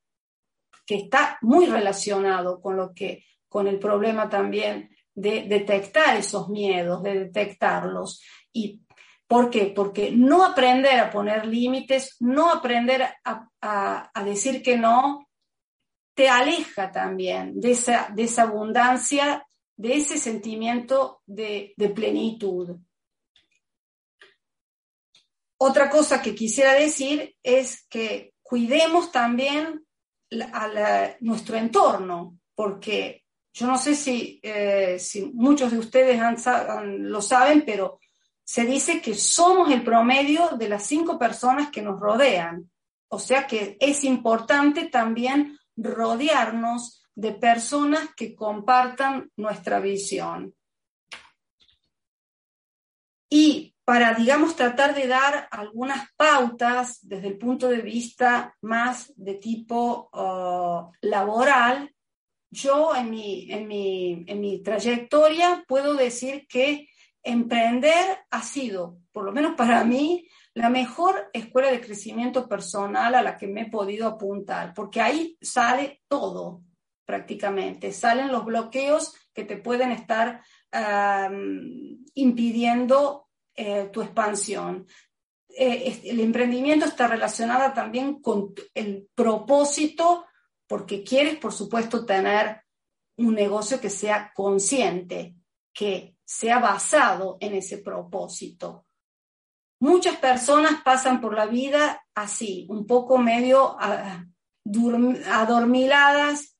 que 0.85 0.95
está 0.95 1.37
muy 1.41 1.65
relacionado 1.65 2.61
con 2.61 2.77
lo 2.77 2.93
que, 2.93 3.25
con 3.49 3.67
el 3.67 3.79
problema 3.79 4.29
también 4.29 4.95
de 5.13 5.43
detectar 5.43 6.15
esos 6.15 6.47
miedos, 6.49 7.01
de 7.01 7.25
detectarlos. 7.25 8.21
Y 8.53 8.85
¿Por 9.27 9.49
qué? 9.49 9.73
Porque 9.75 10.11
no 10.11 10.45
aprender 10.45 10.99
a 10.99 11.09
poner 11.09 11.47
límites, 11.47 12.17
no 12.19 12.51
aprender 12.51 13.07
a, 13.23 14.11
decir 14.23 14.61
que 14.61 14.77
no, 14.77 15.27
te 16.13 16.29
aleja 16.29 16.91
también 16.91 17.59
de 17.59 17.71
esa, 17.71 18.09
de 18.13 18.23
esa 18.23 18.43
abundancia, 18.43 19.45
de 19.77 19.95
ese 19.97 20.17
sentimiento 20.17 21.21
de, 21.25 21.73
plenitud. 21.93 22.77
Otra 25.57 25.89
cosa 25.89 26.21
que 26.21 26.35
quisiera 26.35 26.73
decir 26.73 27.35
es 27.43 27.85
que 27.87 28.33
cuidemos 28.41 29.11
también 29.11 29.85
a 30.53 31.15
nuestro 31.21 31.57
entorno, 31.57 32.37
porque 32.55 33.23
yo 33.53 33.67
no 33.67 33.77
sé 33.77 33.95
si, 33.95 34.39
eh, 34.43 34.97
muchos 35.33 35.71
de 35.71 35.79
ustedes 35.79 36.19
lo 36.87 37.21
saben, 37.21 37.63
pero 37.65 37.99
se 38.43 38.65
dice 38.65 39.01
que 39.01 39.15
somos 39.15 39.71
el 39.71 39.83
promedio 39.83 40.49
de 40.57 40.69
las 40.69 40.85
cinco 40.85 41.17
personas 41.17 41.71
que 41.71 41.81
nos 41.81 41.99
rodean. 41.99 42.69
O 43.07 43.19
sea 43.19 43.47
que 43.47 43.77
es 43.79 44.03
importante 44.03 44.87
también 44.87 45.57
rodearnos 45.77 47.04
de 47.15 47.31
personas 47.31 48.09
que 48.15 48.35
compartan 48.35 49.31
nuestra 49.37 49.79
visión. 49.79 50.53
Y 53.29 53.73
para, 53.85 54.13
digamos, 54.13 54.55
tratar 54.55 54.93
de 54.93 55.07
dar 55.07 55.47
algunas 55.51 56.09
pautas 56.15 56.99
desde 57.01 57.27
el 57.27 57.37
punto 57.37 57.69
de 57.69 57.81
vista 57.81 58.55
más 58.61 59.13
de 59.15 59.35
tipo 59.35 60.09
uh, 60.11 60.91
laboral, 61.01 61.93
yo 62.49 62.95
en 62.95 63.09
mi, 63.09 63.51
en, 63.51 63.67
mi, 63.67 64.23
en 64.27 64.39
mi 64.39 64.61
trayectoria 64.61 65.63
puedo 65.67 65.93
decir 65.93 66.47
que 66.47 66.87
emprender 67.23 68.19
ha 68.29 68.41
sido, 68.41 68.99
por 69.11 69.25
lo 69.25 69.31
menos 69.31 69.55
para 69.55 69.83
mí, 69.83 70.27
la 70.53 70.69
mejor 70.69 71.29
escuela 71.33 71.69
de 71.69 71.81
crecimiento 71.81 72.47
personal 72.47 73.13
a 73.13 73.21
la 73.21 73.37
que 73.37 73.47
me 73.47 73.63
he 73.63 73.69
podido 73.69 74.07
apuntar, 74.07 74.73
porque 74.73 75.01
ahí 75.01 75.37
sale 75.41 76.01
todo 76.07 76.61
prácticamente, 77.05 77.91
salen 77.91 78.31
los 78.31 78.45
bloqueos 78.45 79.13
que 79.33 79.43
te 79.43 79.57
pueden 79.57 79.91
estar 79.91 80.41
impidiendo 82.15 83.29
eh, 83.55 83.89
tu 83.93 84.01
expansión. 84.01 84.85
Eh, 85.47 86.01
el 86.03 86.19
emprendimiento 86.19 86.85
está 86.85 87.07
relacionado 87.07 87.71
también 87.73 88.21
con 88.21 88.53
el 88.73 89.07
propósito, 89.15 90.25
porque 90.67 91.03
quieres, 91.03 91.37
por 91.37 91.53
supuesto, 91.53 92.05
tener 92.05 92.61
un 93.17 93.35
negocio 93.35 93.79
que 93.79 93.89
sea 93.89 94.33
consciente, 94.35 95.35
que 95.73 96.17
sea 96.25 96.59
basado 96.59 97.37
en 97.39 97.53
ese 97.53 97.77
propósito. 97.77 98.85
Muchas 99.79 100.17
personas 100.17 100.81
pasan 100.83 101.21
por 101.21 101.35
la 101.35 101.45
vida 101.45 102.03
así, 102.15 102.65
un 102.69 102.85
poco 102.85 103.17
medio 103.17 103.77
ah, 103.79 104.25
adormiladas. 105.31 106.54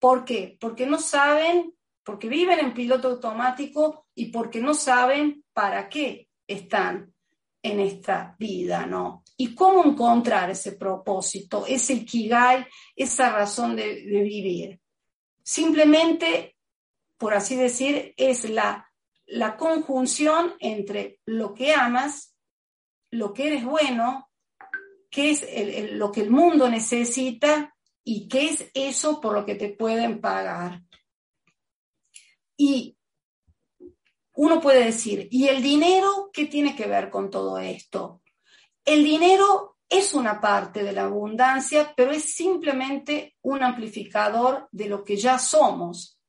¿Por 0.00 0.24
qué? 0.24 0.56
Porque 0.58 0.86
no 0.86 0.98
saben, 0.98 1.72
porque 2.02 2.28
viven 2.28 2.58
en 2.58 2.74
piloto 2.74 3.08
automático 3.08 4.06
y 4.14 4.26
porque 4.32 4.60
no 4.60 4.74
saben 4.74 5.44
para 5.52 5.88
qué 5.88 6.28
están 6.48 7.14
en 7.62 7.78
esta 7.78 8.34
vida, 8.38 8.86
¿no? 8.86 9.22
Y 9.36 9.54
cómo 9.54 9.84
encontrar 9.84 10.50
ese 10.50 10.72
propósito, 10.72 11.64
ese 11.66 11.92
ikigai, 11.92 12.66
esa 12.96 13.30
razón 13.30 13.76
de 13.76 14.02
vivir. 14.04 14.80
Simplemente 15.42 16.56
por 17.20 17.34
así 17.34 17.54
decir, 17.54 18.14
es 18.16 18.48
la, 18.48 18.90
la 19.26 19.58
conjunción 19.58 20.54
entre 20.58 21.20
lo 21.26 21.52
que 21.52 21.74
amas, 21.74 22.34
lo 23.10 23.34
que 23.34 23.48
eres 23.48 23.62
bueno, 23.62 24.30
qué 25.10 25.32
es 25.32 25.92
lo 25.92 26.10
que 26.10 26.22
el 26.22 26.30
mundo 26.30 26.70
necesita 26.70 27.76
y 28.04 28.28
qué 28.28 28.48
es 28.48 28.70
eso 28.74 29.20
por 29.20 29.34
lo 29.34 29.44
que 29.44 29.54
te 29.54 29.70
pueden 29.70 30.20
pagar. 30.20 30.82
Y 32.56 32.96
uno 34.34 34.60
puede 34.60 34.84
decir, 34.84 35.28
¿y 35.30 35.48
el 35.48 35.62
dinero 35.62 36.30
qué 36.32 36.46
tiene 36.46 36.74
que 36.74 36.86
ver 36.86 37.10
con 37.10 37.30
todo 37.30 37.58
esto? 37.58 38.22
El 38.84 39.04
dinero 39.04 39.76
es 39.88 40.14
una 40.14 40.40
parte 40.40 40.82
de 40.82 40.92
la 40.92 41.04
abundancia, 41.04 41.92
pero 41.96 42.12
es 42.12 42.34
simplemente 42.34 43.36
un 43.42 43.62
amplificador 43.62 44.68
de 44.72 44.88
lo 44.88 45.04
que 45.04 45.16
ya 45.16 45.38
somos 45.38 46.20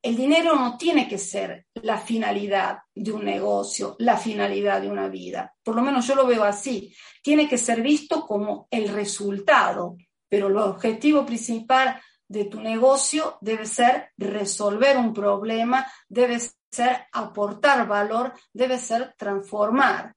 el 0.00 0.16
dinero 0.16 0.54
no 0.54 0.76
tiene 0.78 1.08
que 1.08 1.18
ser 1.18 1.66
la 1.74 1.98
finalidad 1.98 2.78
de 2.94 3.10
un 3.12 3.24
negocio, 3.24 3.96
la 3.98 4.16
finalidad 4.16 4.80
de 4.80 4.88
una 4.88 5.08
vida. 5.08 5.54
Por 5.62 5.74
lo 5.74 5.82
menos 5.82 6.06
yo 6.06 6.14
lo 6.14 6.26
veo 6.26 6.44
así. 6.44 6.94
Tiene 7.22 7.48
que 7.48 7.58
ser 7.58 7.82
visto 7.82 8.24
como 8.24 8.68
el 8.70 8.88
resultado, 8.88 9.96
pero 10.28 10.48
el 10.48 10.56
objetivo 10.56 11.24
principal 11.24 12.00
de 12.26 12.44
tu 12.44 12.60
negocio 12.60 13.38
debe 13.40 13.66
ser 13.66 14.10
resolver 14.16 14.96
un 14.98 15.14
problema, 15.14 15.86
debe 16.08 16.38
ser 16.70 17.06
aportar 17.12 17.86
valor, 17.86 18.34
debe 18.52 18.78
ser 18.78 19.14
transformar 19.16 20.14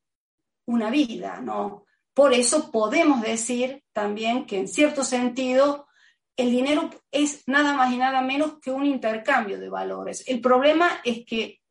una 0.65 0.89
vida, 0.89 1.39
¿no? 1.41 1.85
Por 2.13 2.33
eso 2.33 2.71
podemos 2.71 3.21
decir 3.21 3.83
también 3.93 4.45
que 4.45 4.57
en 4.59 4.67
cierto 4.67 5.03
sentido 5.03 5.87
el 6.35 6.51
dinero 6.51 6.89
es 7.11 7.43
nada 7.47 7.73
más 7.73 7.93
y 7.93 7.97
nada 7.97 8.21
menos 8.21 8.59
que 8.61 8.71
un 8.71 8.85
intercambio 8.85 9.59
de 9.59 9.69
valores. 9.69 10.23
El 10.27 10.41
problema 10.41 11.01
es 11.03 11.25
que 11.25 11.61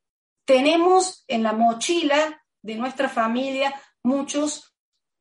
tenemos 0.44 1.24
en 1.28 1.42
la 1.42 1.52
mochila 1.52 2.42
de 2.62 2.74
nuestra 2.76 3.08
familia 3.08 3.74
muchos 4.02 4.74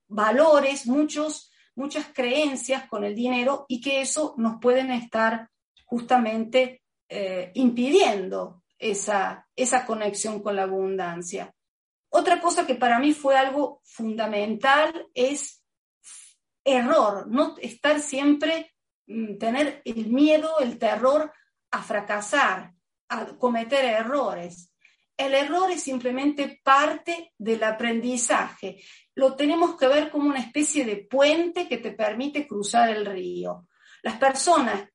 valores, 0.07 0.87
muchos, 0.87 1.48
muchas 1.79 2.07
creencias 2.13 2.87
con 2.89 3.05
el 3.05 3.15
dinero 3.15 3.65
y 3.69 3.79
que 3.79 4.01
eso 4.01 4.35
nos 4.37 4.59
pueden 4.59 4.91
estar 4.91 5.49
justamente 5.85 6.83
eh, 7.07 7.51
impidiendo 7.55 8.63
esa, 8.77 9.47
esa 9.55 9.85
conexión 9.85 10.43
con 10.43 10.57
la 10.57 10.63
abundancia. 10.63 11.53
Otra 12.09 12.41
cosa 12.41 12.67
que 12.67 12.75
para 12.75 12.99
mí 12.99 13.13
fue 13.13 13.37
algo 13.37 13.81
fundamental 13.85 15.07
es 15.13 15.63
error, 16.65 17.27
no 17.27 17.55
estar 17.61 18.01
siempre, 18.01 18.73
mm, 19.07 19.37
tener 19.37 19.81
el 19.85 20.07
miedo, 20.07 20.59
el 20.59 20.77
terror 20.77 21.31
a 21.71 21.81
fracasar, 21.81 22.73
a 23.07 23.25
cometer 23.37 23.85
errores. 23.85 24.73
El 25.15 25.33
error 25.33 25.71
es 25.71 25.81
simplemente 25.81 26.59
parte 26.61 27.33
del 27.37 27.63
aprendizaje. 27.63 28.81
Lo 29.19 29.35
tenemos 29.35 29.75
que 29.75 29.87
ver 29.87 30.09
como 30.09 30.29
una 30.29 30.39
especie 30.39 30.85
de 30.85 30.95
puente 30.95 31.67
que 31.67 31.77
te 31.77 31.91
permite 31.91 32.47
cruzar 32.47 32.89
el 32.89 33.05
río. 33.05 33.67
Las 34.01 34.17
personas 34.17 34.87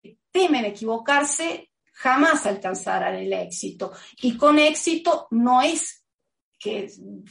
que 0.00 0.18
temen 0.30 0.66
equivocarse 0.66 1.72
jamás 1.92 2.46
alcanzarán 2.46 3.16
el 3.16 3.32
éxito. 3.32 3.90
Y 4.22 4.36
con 4.36 4.60
éxito 4.60 5.26
no 5.32 5.62
es 5.62 6.04
que 6.60 6.88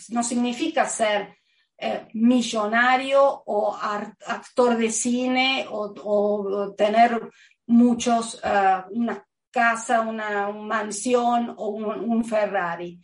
no 0.09 0.23
significa 0.23 0.85
ser 0.89 1.37
eh, 1.77 2.07
millonario 2.13 3.43
o 3.45 3.73
actor 3.73 4.75
de 4.75 4.91
cine 4.91 5.65
o, 5.69 6.73
tener 6.77 7.29
muchos, 7.67 8.41
eh, 8.43 8.83
una 8.91 9.25
casa, 9.49 10.01
una, 10.01 10.49
mansión 10.49 11.53
o 11.55 11.69
un, 11.69 12.25
Ferrari. 12.25 12.99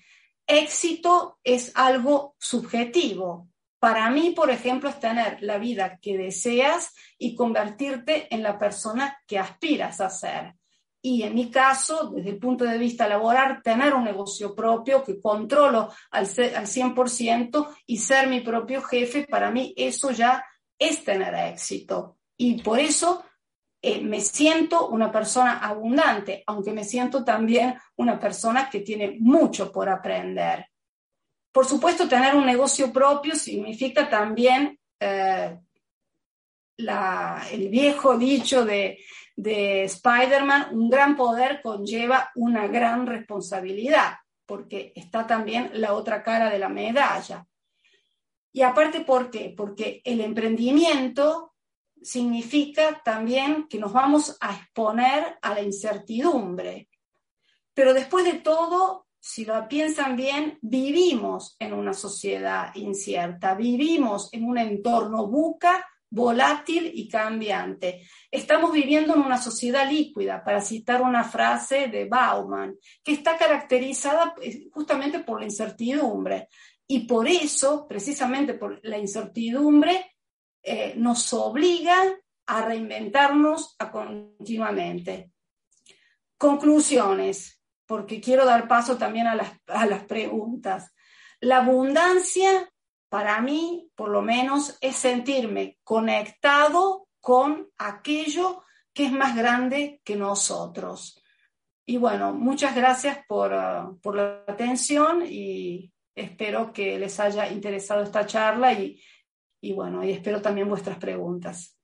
Éxito 0.52 1.40
es 1.44 1.72
algo 1.76 2.36
subjetivo. 2.40 3.48
Para 3.80 4.10
mí, 4.12 4.32
por 4.32 4.52
ejemplo, 4.52 4.90
es 4.90 5.00
tener 5.00 5.42
la 5.42 5.58
vida 5.58 5.98
que 6.02 6.18
deseas 6.18 6.94
y 7.18 7.36
convertirte 7.36 8.28
en 8.34 8.44
la 8.44 8.60
persona 8.60 9.18
que 9.26 9.40
aspiras 9.40 10.02
a 10.02 10.10
ser 10.10 10.56
y 11.02 11.24
en 11.24 11.34
mi 11.34 11.50
caso, 11.50 12.12
desde 12.14 12.30
el 12.30 12.38
punto 12.38 12.64
de 12.64 12.78
vista 12.78 13.08
laboral, 13.08 13.62
tener 13.64 13.94
un 13.94 14.04
negocio 14.04 14.54
propio 14.54 15.04
que 15.04 15.20
controlo 15.20 15.90
al, 16.12 16.26
al 16.26 16.68
100% 16.68 17.68
y 17.88 17.98
ser 17.98 18.28
mi 18.28 18.42
propio 18.42 18.84
jefe, 18.84 19.26
para 19.28 19.50
mí 19.50 19.74
eso 19.76 20.12
ya 20.12 20.46
es 20.78 21.04
tener 21.04 21.34
éxito. 21.34 22.18
Y 22.38 22.62
por 22.62 22.80
eso 22.80 23.24
eh, 23.82 24.02
me 24.02 24.22
siento 24.22 24.88
una 24.90 25.12
persona 25.12 25.60
abundante, 25.60 26.44
aunque 26.46 26.72
me 26.72 26.84
siento 26.84 27.24
también 27.24 27.76
una 27.96 28.20
persona 28.20 28.70
que 28.70 28.82
tiene 28.82 29.18
mucho 29.20 29.72
por 29.72 29.90
aprender. 29.90 30.68
Por 31.52 31.66
supuesto, 31.66 32.08
tener 32.08 32.36
un 32.36 32.46
negocio 32.46 32.94
propio 32.94 33.36
significa 33.36 34.10
también 34.10 34.80
eh, 35.00 35.58
el 36.78 37.70
viejo 37.70 38.18
dicho 38.18 38.66
de 38.66 39.00
de 39.42 39.86
Spider-Man, 39.86 40.68
un 40.72 40.90
gran 40.90 41.16
poder 41.16 41.62
conlleva 41.64 42.32
una 42.36 42.68
gran 42.68 43.08
responsabilidad, 43.08 44.18
porque 44.46 44.94
está 44.96 45.26
también 45.26 45.72
la 45.74 45.94
otra 45.94 46.22
cara 46.22 46.50
de 46.50 46.60
la 46.60 46.70
medalla. 46.70 47.46
Y 48.54 48.62
aparte, 48.62 49.02
¿por 49.02 49.32
qué? 49.32 49.54
Porque 49.56 50.02
el 50.04 50.22
emprendimiento 50.22 51.51
significa 52.02 53.02
también 53.04 53.68
que 53.68 53.80
nos 53.80 53.94
vamos 53.94 54.38
a 54.40 54.56
exponer 54.56 55.38
a 55.42 55.54
la 55.54 55.62
incertidumbre. 55.62 56.90
Pero 57.74 57.94
después 57.94 58.26
de 58.26 58.40
todo, 58.40 59.08
si 59.20 59.46
lo 59.46 59.68
piensan 59.68 60.16
bien, 60.16 60.58
vivimos 60.62 61.56
en 61.60 61.74
una 61.74 61.94
sociedad 61.94 62.74
incierta, 62.76 63.56
vivimos 63.56 64.30
en 64.34 64.46
un 64.46 64.58
entorno 64.58 65.28
buca 65.28 65.88
volátil 66.10 66.92
y 66.94 67.08
cambiante. 67.08 68.06
Estamos 68.30 68.74
viviendo 68.74 69.16
en 69.16 69.22
una 69.22 69.38
sociedad 69.38 69.90
líquida, 69.90 70.44
para 70.44 70.60
citar 70.60 71.02
una 71.02 71.24
frase 71.24 71.88
de 71.88 72.06
Bauman, 72.06 72.76
que 73.04 73.14
está 73.14 73.38
caracterizada 73.38 74.36
eh, 74.42 74.68
justamente 74.72 75.20
por 75.20 75.40
la 75.40 75.46
incertidumbre. 75.46 76.50
Y 76.86 77.08
por 77.08 77.28
eso, 77.28 77.88
precisamente 77.88 78.56
por 78.56 78.80
la 78.84 78.98
incertidumbre, 78.98 80.12
eh, 80.64 80.94
nos 80.96 81.34
obliga 81.34 81.98
a 82.46 82.62
reinventarnos 82.62 83.76
continuamente. 83.92 85.32
Conclusiones, 86.38 87.62
porque 87.86 88.20
quiero 88.20 88.46
dar 88.46 88.68
paso 88.68 88.98
también 88.98 89.28
a 89.28 89.36
las, 89.36 89.52
a 89.68 89.86
las 89.86 90.04
preguntas. 90.06 90.94
La 91.40 91.58
abundancia 91.58 92.70
para 93.10 93.42
mí, 93.42 93.90
por 93.96 94.10
lo 94.10 94.22
menos, 94.22 94.78
es 94.82 94.96
sentirme 94.96 95.78
conectado 95.84 97.08
con 97.20 97.70
aquello 97.78 98.64
que 98.94 99.06
es 99.06 99.12
más 99.12 99.36
grande 99.36 100.02
que 100.04 100.16
nosotros. 100.16 101.22
Y 101.86 101.98
bueno, 101.98 102.34
muchas 102.34 102.76
gracias 102.76 103.20
por, 103.28 103.52
uh, 103.52 104.14
la 104.14 104.44
atención 104.48 105.26
y 105.28 105.92
espero 106.16 106.72
que 106.72 106.98
les 106.98 107.20
haya 107.20 107.50
interesado 107.50 108.04
esta 108.04 108.26
charla 108.26 108.74
y, 108.74 109.02
y 109.62 109.74
bueno, 109.74 110.04
y 110.04 110.12
espero 110.12 110.42
también 110.42 110.68
vuestras 110.70 110.98
preguntas. 110.98 111.78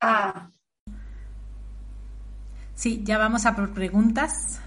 Ah, 0.00 0.50
Sí, 2.74 3.02
ya 3.04 3.18
vamos 3.18 3.46
a 3.46 3.56
por 3.56 3.72
preguntas. 3.72 4.60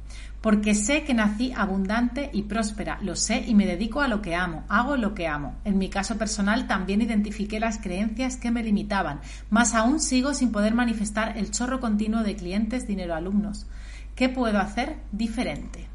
Porque 0.41 0.77
sé 0.77 1.03
que 1.03 1.15
nací 1.15 1.53
abundante 1.53 2.31
y 2.33 2.43
próspera, 2.43 3.01
lo 3.03 3.17
sé 3.17 3.43
y 3.45 3.57
me 3.57 3.67
dedico 3.67 4.03
a 4.03 4.09
lo 4.09 4.23
que 4.23 4.37
amo, 4.37 4.65
hago 4.69 4.97
lo 4.97 5.15
que 5.15 5.27
amo. 5.27 5.57
En 5.65 5.79
mi 5.79 5.89
caso 5.89 6.17
personal 6.17 6.69
también 6.69 7.03
identifiqué 7.03 7.59
las 7.59 7.79
creencias 7.79 8.37
que 8.37 8.53
me 8.53 8.63
limitaban, 8.63 9.21
más 9.51 9.75
aún 9.75 9.99
sigo 9.99 10.33
sin 10.33 10.53
poder 10.53 10.75
manifestar 10.75 11.37
el 11.37 11.51
chorro 11.51 11.81
continuo 11.81 12.23
de 12.23 12.37
clientes, 12.37 12.87
dinero, 12.87 13.17
alumnos. 13.17 13.67
¿Qué 14.15 14.29
puedo 14.29 14.61
hacer 14.61 14.97
diferente? 15.11 15.89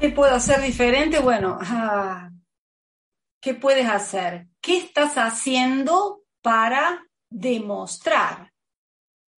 ¿Qué 0.00 0.08
puedo 0.08 0.34
hacer 0.34 0.62
diferente? 0.62 1.18
Bueno, 1.20 1.58
ah, 1.60 2.30
¿qué 3.38 3.52
puedes 3.52 3.86
hacer? 3.86 4.48
¿Qué 4.58 4.78
estás 4.78 5.16
haciendo 5.16 6.22
para 6.40 7.06
demostrar 7.28 8.50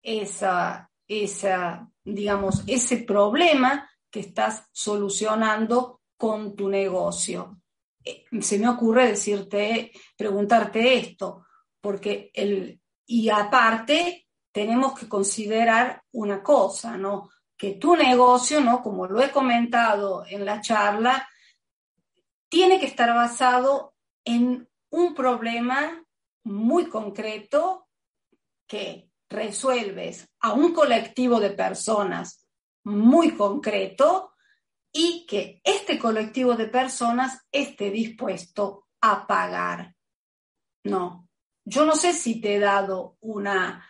esa, 0.03 0.91
esa, 1.09 1.91
digamos, 2.05 2.63
ese 2.67 2.99
problema 2.99 3.91
que 4.11 4.21
estás 4.21 4.67
solucionando 4.71 6.03
con 6.19 6.55
tu 6.55 6.69
negocio? 6.69 7.63
Eh, 8.05 8.27
se 8.43 8.59
me 8.59 8.69
ocurre 8.69 9.09
decirte, 9.09 9.93
preguntarte 10.15 10.99
esto, 10.99 11.47
porque 11.81 12.31
el, 12.35 12.79
y 13.07 13.31
aparte 13.31 14.27
tenemos 14.53 14.99
que 14.99 15.09
considerar 15.09 16.03
una 16.13 16.43
cosa, 16.43 16.99
¿no? 16.99 17.31
Que 17.61 17.73
tu 17.73 17.95
negocio, 17.95 18.63
¿no? 18.63 18.83
Como 18.83 19.07
lo 19.07 19.21
he 19.21 19.31
comentado 19.31 20.25
en 20.27 20.47
la 20.47 20.63
charla, 20.63 21.29
tiene 22.49 22.81
que 22.81 22.87
estar 22.87 23.15
basado 23.15 23.93
en 24.25 24.67
un 24.89 25.15
problema 25.15 26.03
muy 26.45 26.87
concreto 26.87 27.87
que 28.67 29.11
resuelves 29.29 30.27
a 30.41 30.55
un 30.55 30.73
colectivo 30.73 31.39
de 31.39 31.51
personas 31.51 32.47
muy 32.85 33.37
concreto 33.37 34.33
y 34.91 35.27
que 35.27 35.61
este 35.63 35.99
colectivo 35.99 36.55
de 36.55 36.67
personas 36.67 37.47
esté 37.53 37.91
dispuesto 37.91 38.87
a 39.03 39.27
pagar. 39.27 39.95
No, 40.85 41.29
yo 41.67 41.85
no 41.85 41.95
sé 41.95 42.15
si 42.15 42.41
te 42.41 42.57
he 42.57 42.59
dado 42.59 43.19
una, 43.21 43.87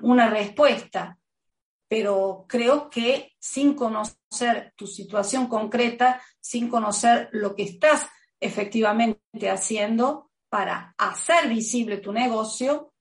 una 0.00 0.30
respuesta, 0.30 1.17
pero 1.88 2.44
creo 2.46 2.90
que 2.90 3.32
sin 3.38 3.74
conocer 3.74 4.74
tu 4.76 4.86
situación 4.86 5.46
concreta, 5.46 6.22
sin 6.38 6.68
conocer 6.68 7.30
lo 7.32 7.56
que 7.56 7.62
estás 7.62 8.06
efectivamente 8.38 9.50
haciendo 9.50 10.30
para 10.50 10.94
hacer 10.98 11.48
visible 11.48 11.96
tu 11.98 12.12
negocio, 12.12 12.92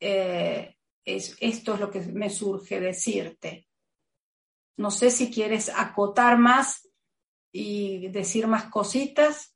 eh, 0.00 0.76
es, 1.04 1.36
esto 1.40 1.74
es 1.74 1.80
lo 1.80 1.90
que 1.90 2.00
me 2.00 2.30
surge 2.30 2.80
decirte. 2.80 3.66
No 4.76 4.90
sé 4.90 5.10
si 5.10 5.30
quieres 5.30 5.70
acotar 5.74 6.38
más 6.38 6.88
y 7.52 8.08
decir 8.08 8.46
más 8.46 8.64
cositas. 8.64 9.54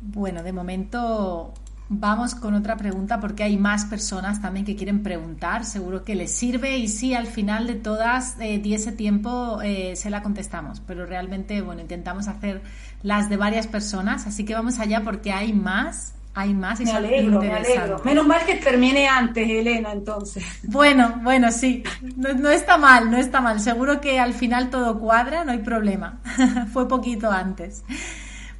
Bueno, 0.00 0.42
de 0.42 0.52
momento 0.52 1.52
vamos 1.88 2.34
con 2.34 2.54
otra 2.54 2.76
pregunta 2.76 3.18
porque 3.18 3.42
hay 3.42 3.56
más 3.56 3.86
personas 3.86 4.42
también 4.42 4.66
que 4.66 4.76
quieren 4.76 5.02
preguntar. 5.02 5.64
Seguro 5.64 6.04
que 6.04 6.14
les 6.14 6.32
sirve 6.32 6.78
y 6.78 6.88
sí, 6.88 7.14
al 7.14 7.26
final 7.26 7.66
de 7.66 7.74
todas 7.74 8.36
eh, 8.40 8.62
ese 8.64 8.92
tiempo 8.92 9.60
eh, 9.62 9.96
se 9.96 10.10
la 10.10 10.22
contestamos. 10.22 10.80
Pero 10.86 11.06
realmente, 11.06 11.62
bueno, 11.62 11.80
intentamos 11.80 12.28
hacer 12.28 12.62
las 13.02 13.28
de 13.28 13.36
varias 13.36 13.66
personas. 13.66 14.26
Así 14.26 14.44
que 14.44 14.54
vamos 14.54 14.78
allá 14.78 15.02
porque 15.02 15.32
hay 15.32 15.52
más. 15.52 16.14
Hay 16.34 16.54
más 16.54 16.80
y 16.80 16.84
me 16.84 16.92
alegro, 16.92 17.40
me 17.40 17.52
alegro. 17.52 18.00
Menos 18.04 18.24
mal 18.24 18.44
que 18.46 18.54
termine 18.56 19.08
antes, 19.08 19.48
Elena, 19.48 19.90
entonces. 19.90 20.44
Bueno, 20.62 21.20
bueno, 21.24 21.50
sí. 21.50 21.82
No, 22.16 22.32
no, 22.32 22.50
está 22.50 22.78
mal, 22.78 23.10
no 23.10 23.16
está 23.16 23.40
mal. 23.40 23.58
Seguro 23.58 24.00
que 24.00 24.20
al 24.20 24.34
final 24.34 24.70
todo 24.70 25.00
cuadra, 25.00 25.44
no 25.44 25.50
hay 25.50 25.58
problema. 25.58 26.20
Fue 26.72 26.86
poquito 26.86 27.32
antes. 27.32 27.82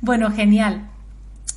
Bueno, 0.00 0.32
genial. 0.32 0.88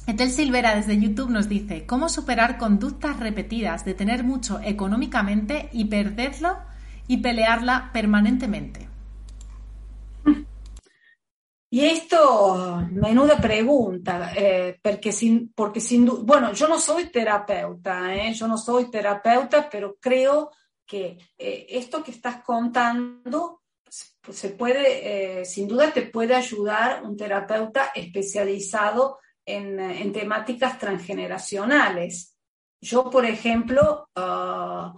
Etel 0.08 0.32
Silvera 0.32 0.76
desde 0.76 1.00
YouTube 1.00 1.30
nos 1.30 1.48
dice, 1.48 1.86
¿cómo 1.86 2.10
superar 2.10 2.58
conductas 2.58 3.20
repetidas 3.20 3.86
de 3.86 3.94
tener 3.94 4.24
mucho 4.24 4.60
económicamente 4.64 5.70
y 5.72 5.86
perderlo 5.86 6.58
y 7.08 7.18
pelearla 7.18 7.92
permanentemente? 7.94 8.90
Y 11.74 11.86
esto, 11.86 12.86
menuda 12.92 13.38
pregunta, 13.38 14.34
eh, 14.36 14.78
porque 14.84 15.14
sin, 15.14 15.54
porque 15.54 15.80
sin 15.80 16.06
bueno, 16.26 16.52
yo 16.52 16.68
no 16.68 16.78
soy 16.78 17.06
terapeuta, 17.06 18.14
eh, 18.14 18.34
yo 18.34 18.46
no 18.46 18.58
soy 18.58 18.92
terapeuta, 18.92 19.70
pero 19.70 19.96
creo 19.98 20.52
que 20.86 21.18
eh, 21.38 21.68
esto 21.70 22.04
que 22.04 22.12
estás 22.12 22.44
contando 22.44 23.62
se 23.88 24.50
puede, 24.50 25.46
sin 25.46 25.68
duda 25.68 25.92
te 25.92 26.04
puede 26.04 26.36
ayudar 26.36 27.04
un 27.04 27.16
terapeuta 27.16 27.92
especializado 27.96 29.20
en, 29.52 30.12
temáticas 30.12 30.78
transgeneracionales. 30.78 32.36
Yo, 32.80 33.10
por 33.10 33.26
ejemplo, 33.26 34.10
ah, 34.16 34.94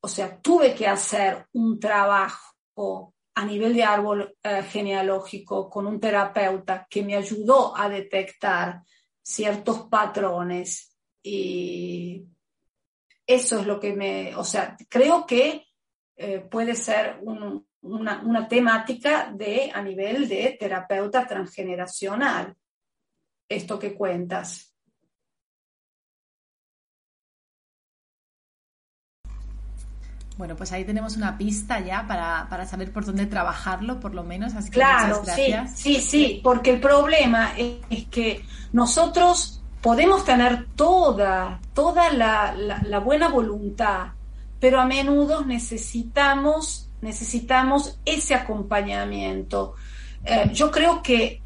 o 0.00 0.08
sea, 0.08 0.40
tuve 0.40 0.74
que 0.74 0.86
hacer 0.86 1.46
un 1.52 1.80
trabajo 1.80 3.14
a 3.34 3.44
nivel 3.44 3.74
de 3.74 3.84
árbol 3.84 4.36
eh, 4.42 4.62
genealógico 4.62 5.68
con 5.68 5.86
un 5.86 6.00
terapeuta 6.00 6.86
que 6.88 7.02
me 7.02 7.16
ayudó 7.16 7.76
a 7.76 7.88
detectar 7.88 8.82
ciertos 9.22 9.88
patrones 9.88 10.96
y 11.22 12.24
eso 13.26 13.60
es 13.60 13.66
lo 13.66 13.80
que 13.80 13.92
me, 13.94 14.34
o 14.36 14.44
sea, 14.44 14.76
creo 14.88 15.26
que 15.26 15.66
eh, 16.16 16.38
puede 16.38 16.74
ser 16.74 17.18
una, 17.22 18.22
una, 18.22 18.48
temática 18.48 19.30
de 19.34 19.70
a 19.74 19.82
nivel 19.82 20.28
de 20.28 20.56
terapeuta 20.58 21.26
transgeneracional, 21.26 22.56
esto 23.48 23.78
que 23.78 23.94
cuentas. 23.94 24.76
Bueno, 30.36 30.54
pues 30.54 30.70
ahí 30.72 30.84
tenemos 30.84 31.16
una 31.16 31.38
pista 31.38 31.80
ya 31.80 32.06
para, 32.06 32.66
saber 32.66 32.92
por 32.92 33.06
dónde 33.06 33.24
trabajarlo, 33.24 34.00
por 34.00 34.14
lo 34.14 34.22
menos. 34.22 34.54
Así 34.54 34.70
que 34.70 34.74
claro, 34.74 35.22
sí, 35.24 35.54
sí, 35.74 36.00
sí, 36.00 36.40
porque 36.44 36.72
el 36.72 36.80
problema 36.80 37.52
es, 37.56 38.04
que 38.10 38.44
nosotros 38.72 39.62
podemos 39.80 40.26
tener 40.26 40.66
toda, 40.76 41.60
toda 41.72 42.12
la, 42.12 42.54
la, 42.54 42.98
buena 42.98 43.28
voluntad, 43.28 44.08
pero 44.60 44.78
a 44.78 44.84
menudo 44.84 45.44
necesitamos, 45.44 46.90
necesitamos 47.00 47.98
ese 48.04 48.34
acompañamiento. 48.34 49.74
Eh, 50.24 50.50
yo 50.52 50.70
creo 50.70 51.02
que 51.02 51.40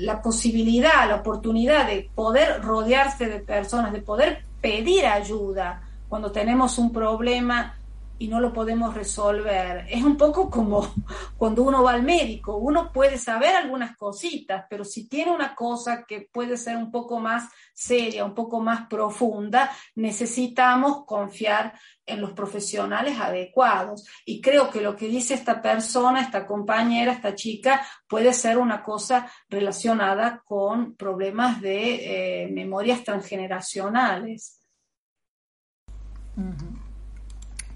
la 0.00 0.22
posibilidad, 0.22 1.08
la 1.08 1.16
oportunidad 1.16 1.86
de 1.86 2.10
poder 2.14 2.62
rodearse 2.62 3.26
de 3.28 3.40
personas, 3.40 3.92
de 3.92 4.00
poder 4.00 4.44
pedir 4.60 5.06
ayuda 5.06 5.82
cuando 6.08 6.30
tenemos 6.30 6.78
un 6.78 6.92
problema, 6.92 7.74
y 8.18 8.28
no 8.28 8.40
lo 8.40 8.52
podemos 8.52 8.94
resolver. 8.94 9.86
Es 9.88 10.02
un 10.02 10.16
poco 10.16 10.48
como 10.48 10.94
cuando 11.36 11.62
uno 11.62 11.82
va 11.82 11.92
al 11.92 12.02
médico, 12.02 12.56
uno 12.56 12.92
puede 12.92 13.18
saber 13.18 13.54
algunas 13.56 13.96
cositas, 13.96 14.64
pero 14.70 14.84
si 14.84 15.08
tiene 15.08 15.32
una 15.32 15.54
cosa 15.54 16.04
que 16.04 16.28
puede 16.32 16.56
ser 16.56 16.76
un 16.76 16.90
poco 16.90 17.18
más 17.18 17.50
seria, 17.74 18.24
un 18.24 18.34
poco 18.34 18.60
más 18.60 18.86
profunda, 18.86 19.70
necesitamos 19.94 21.04
confiar 21.04 21.74
en 22.06 22.20
los 22.20 22.32
profesionales 22.32 23.18
adecuados. 23.18 24.06
Y 24.24 24.40
creo 24.40 24.70
que 24.70 24.80
lo 24.80 24.96
que 24.96 25.08
dice 25.08 25.34
esta 25.34 25.60
persona, 25.60 26.20
esta 26.20 26.46
compañera, 26.46 27.12
esta 27.12 27.34
chica, 27.34 27.84
puede 28.08 28.32
ser 28.32 28.58
una 28.58 28.82
cosa 28.82 29.30
relacionada 29.48 30.42
con 30.44 30.94
problemas 30.94 31.60
de 31.60 32.44
eh, 32.44 32.48
memorias 32.48 33.02
transgeneracionales. 33.04 34.60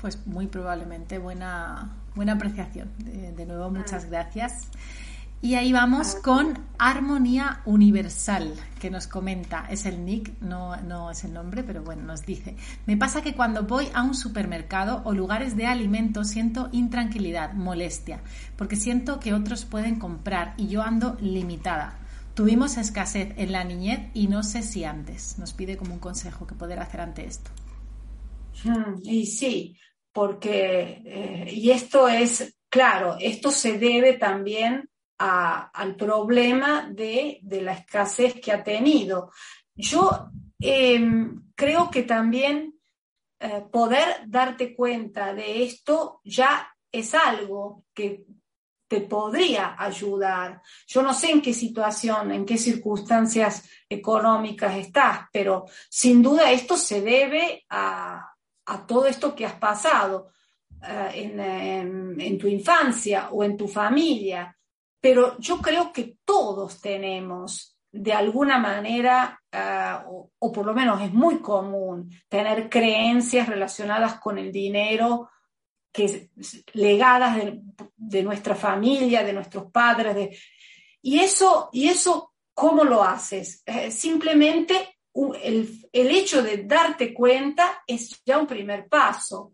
Pues 0.07 0.25
muy 0.25 0.47
probablemente 0.47 1.19
buena, 1.19 1.97
buena 2.15 2.35
apreciación. 2.35 2.93
De, 2.97 3.45
nuevo, 3.45 3.71
muchas 3.71 4.09
gracias. 4.09 4.69
Y 5.43 5.57
ahí 5.57 5.73
vamos 5.73 6.15
con 6.15 6.61
Armonía 6.79 7.61
Universal, 7.65 8.55
que 8.79 8.89
nos 8.89 9.09
comenta, 9.09 9.67
es 9.69 9.85
el 9.85 10.05
nick, 10.05 10.41
no, 10.41 10.77
no, 10.77 11.11
es 11.11 11.25
el 11.25 11.33
nombre, 11.33 11.65
pero 11.65 11.83
bueno, 11.83 12.05
nos 12.05 12.25
dice, 12.25 12.55
me 12.87 12.97
pasa 12.97 13.21
que 13.21 13.35
cuando 13.35 13.65
voy 13.65 13.89
a 13.95 14.05
un 14.05 14.15
supermercado 14.15 15.03
o 15.05 15.13
lugares 15.13 15.57
de 15.57 15.67
alimentos 15.67 16.29
siento 16.29 16.69
intranquilidad, 16.71 17.55
molestia, 17.55 18.21
porque 18.55 18.77
siento 18.77 19.19
que 19.19 19.35
otros 19.35 19.65
pueden 19.65 19.99
comprar 19.99 20.55
y 20.57 20.69
yo 20.69 20.83
ando 20.83 21.17
limitada. 21.21 21.99
Tuvimos 22.35 22.77
escasez 22.77 23.35
en 23.37 23.51
la 23.51 23.65
niñez 23.65 24.09
y 24.15 24.29
no 24.29 24.45
sé 24.45 24.63
si 24.63 24.85
antes. 24.85 25.37
Nos 25.41 25.53
pide 25.53 25.77
como 25.77 25.95
un 25.95 25.99
consejo 25.99 26.47
que 26.47 26.55
poder 26.55 26.79
hacer 26.79 27.01
ante 27.01 27.25
esto. 27.25 27.51
Hmm, 28.65 29.01
y 29.03 29.27
sí, 29.27 29.77
porque, 30.17 31.03
eh, 31.05 31.47
y 31.53 31.71
esto 31.71 32.09
es, 32.09 32.57
claro, 32.71 33.19
esto 33.21 33.51
se 33.51 33.77
debe 33.77 34.15
también 34.15 34.89
al 35.19 35.95
problema 35.95 36.89
de, 36.91 37.39
la 37.43 37.75
escasez 37.75 38.41
que 38.41 38.51
ha 38.51 38.65
tenido. 38.65 39.31
Yo 39.75 40.31
em, 40.59 41.53
creo 41.55 41.91
que 41.91 42.05
también 42.05 42.81
eh, 43.39 43.65
poder 43.71 44.23
darte 44.27 44.75
cuenta 44.75 45.35
de 45.35 45.65
esto 45.65 46.23
ya 46.25 46.67
es 46.91 47.13
algo 47.13 47.85
que 47.93 48.25
te 48.89 49.03
podría 49.03 49.77
ayudar. 49.79 50.63
Yo 50.87 51.03
no 51.03 51.13
sé 51.13 51.31
en 51.31 51.43
qué 51.43 51.53
situación, 51.53 52.33
en 52.33 52.47
qué 52.47 52.57
circunstancias 52.57 53.69
económicas 53.87 54.77
estás, 54.77 55.27
pero 55.31 55.67
sin 55.91 56.23
duda 56.23 56.53
esto 56.53 56.79
se 56.79 57.03
debe 57.03 57.67
a, 57.69 58.36
a 58.67 58.87
todo 58.87 59.07
esto 59.07 59.35
que 59.35 59.47
has 59.47 59.55
pasado 59.55 60.31
eh, 60.83 61.33
en, 62.19 62.39
tu 62.39 62.49
infancia 62.49 63.31
o 63.31 63.43
en 63.43 63.57
tu 63.57 63.69
familia. 63.69 64.57
Pero 65.01 65.39
yo 65.39 65.59
creo 65.59 65.93
que 65.93 66.19
todos 66.25 66.81
tenemos 66.81 67.79
de 67.91 68.13
alguna 68.13 68.59
manera, 68.59 69.41
eh, 69.51 69.97
o, 70.39 70.53
por 70.53 70.67
lo 70.67 70.75
menos 70.75 71.01
es 71.01 71.13
muy 71.13 71.39
común, 71.39 72.11
tener 72.29 72.69
creencias 72.69 73.49
relacionadas 73.49 74.21
con 74.21 74.39
el 74.39 74.53
dinero 74.53 75.31
que 75.93 76.29
legadas 76.75 77.39
de, 77.97 78.23
nuestra 78.23 78.55
familia, 78.55 79.25
de 79.25 79.33
nuestros 79.33 79.71
padres. 79.73 80.39
y, 81.01 81.21
eso, 81.21 81.71
y 81.73 81.89
eso, 81.89 82.35
¿cómo 82.53 82.85
lo 82.85 83.03
haces? 83.03 83.63
Eh, 83.65 83.91
simplemente 83.91 84.96
el, 85.43 85.81
hecho 85.93 86.43
de 86.43 86.65
darte 86.65 87.15
cuenta 87.15 87.83
es 87.87 88.23
ya 88.25 88.39
un 88.39 88.47
primer 88.47 88.89
paso. 88.89 89.53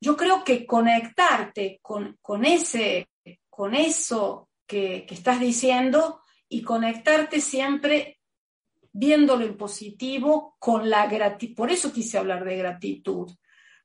Yo 0.00 0.16
creo 0.16 0.42
que 0.44 0.66
conectarte 0.66 1.80
con, 1.80 2.44
ese, 2.44 3.08
con 3.48 3.74
eso 3.74 4.50
que, 4.66 5.06
estás 5.08 5.40
diciendo 5.40 6.20
y 6.48 6.62
conectarte 6.62 7.40
siempre 7.40 8.20
viéndolo 8.92 9.44
en 9.44 9.56
positivo 9.56 10.56
con 10.58 10.90
la 10.90 11.06
gratitud. 11.06 11.54
Por 11.54 11.70
eso 11.70 11.92
quise 11.92 12.18
hablar 12.18 12.44
de 12.44 12.56
gratitud, 12.56 13.30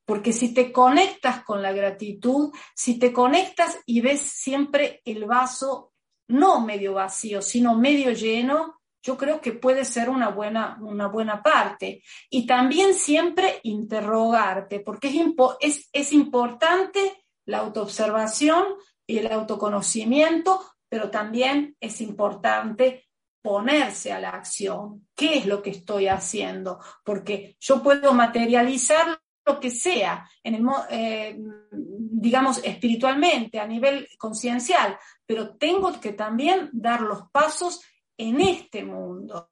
porque 0.06 0.34
si 0.34 0.54
te 0.54 0.72
conectas 0.72 1.44
con 1.44 1.62
la 1.62 1.72
gratitud, 1.72 2.52
si 2.76 2.98
te 2.98 3.14
conectas 3.14 3.78
y 3.86 4.02
ves 4.02 4.22
siempre 4.22 5.02
el 5.06 5.26
vaso 5.26 5.94
no 6.28 6.66
medio 6.66 6.94
vacío, 6.94 7.42
sino 7.42 7.78
medio 7.78 8.12
lleno, 8.12 8.81
yo 9.02 9.18
creo 9.18 9.42
que 9.42 9.54
puede 9.54 9.86
ser 9.86 10.10
una 10.10 10.30
buena, 10.30 10.78
una 10.82 11.08
buena 11.08 11.42
parte. 11.42 12.04
Y 12.30 12.46
también 12.46 12.94
siempre 12.94 13.60
interrogarte, 13.64 14.80
porque 14.80 15.08
es, 15.08 15.16
es, 15.60 15.90
es 15.92 16.14
importante 16.14 17.26
la 17.46 17.60
autoobservación 17.60 18.66
y 19.08 19.18
el 19.18 19.32
autoconocimiento, 19.32 20.64
pero 20.88 21.10
también 21.10 21.76
es 21.80 22.02
importante 22.02 23.08
ponerse 23.42 24.14
a 24.14 24.20
la 24.20 24.30
acción. 24.30 25.08
¿Qué 25.16 25.38
es 25.38 25.46
lo 25.46 25.62
que 25.62 25.72
estoy 25.72 26.08
haciendo? 26.08 26.80
Porque 27.04 27.58
yo 27.60 27.82
puedo 27.82 28.14
materializar 28.14 29.20
lo 29.46 29.60
que 29.60 29.72
sea, 29.72 30.30
en 30.44 30.56
el, 30.56 30.66
eh, 30.92 31.38
digamos, 31.72 32.62
espiritualmente, 32.64 33.60
a 33.60 33.66
nivel 33.66 34.08
conciencial, 34.18 34.98
pero 35.26 35.56
tengo 35.56 36.00
que 36.00 36.14
también 36.14 36.70
dar 36.72 37.02
los 37.02 37.24
pasos 37.32 37.82
en 38.22 38.40
este 38.40 38.84
mundo. 38.84 39.50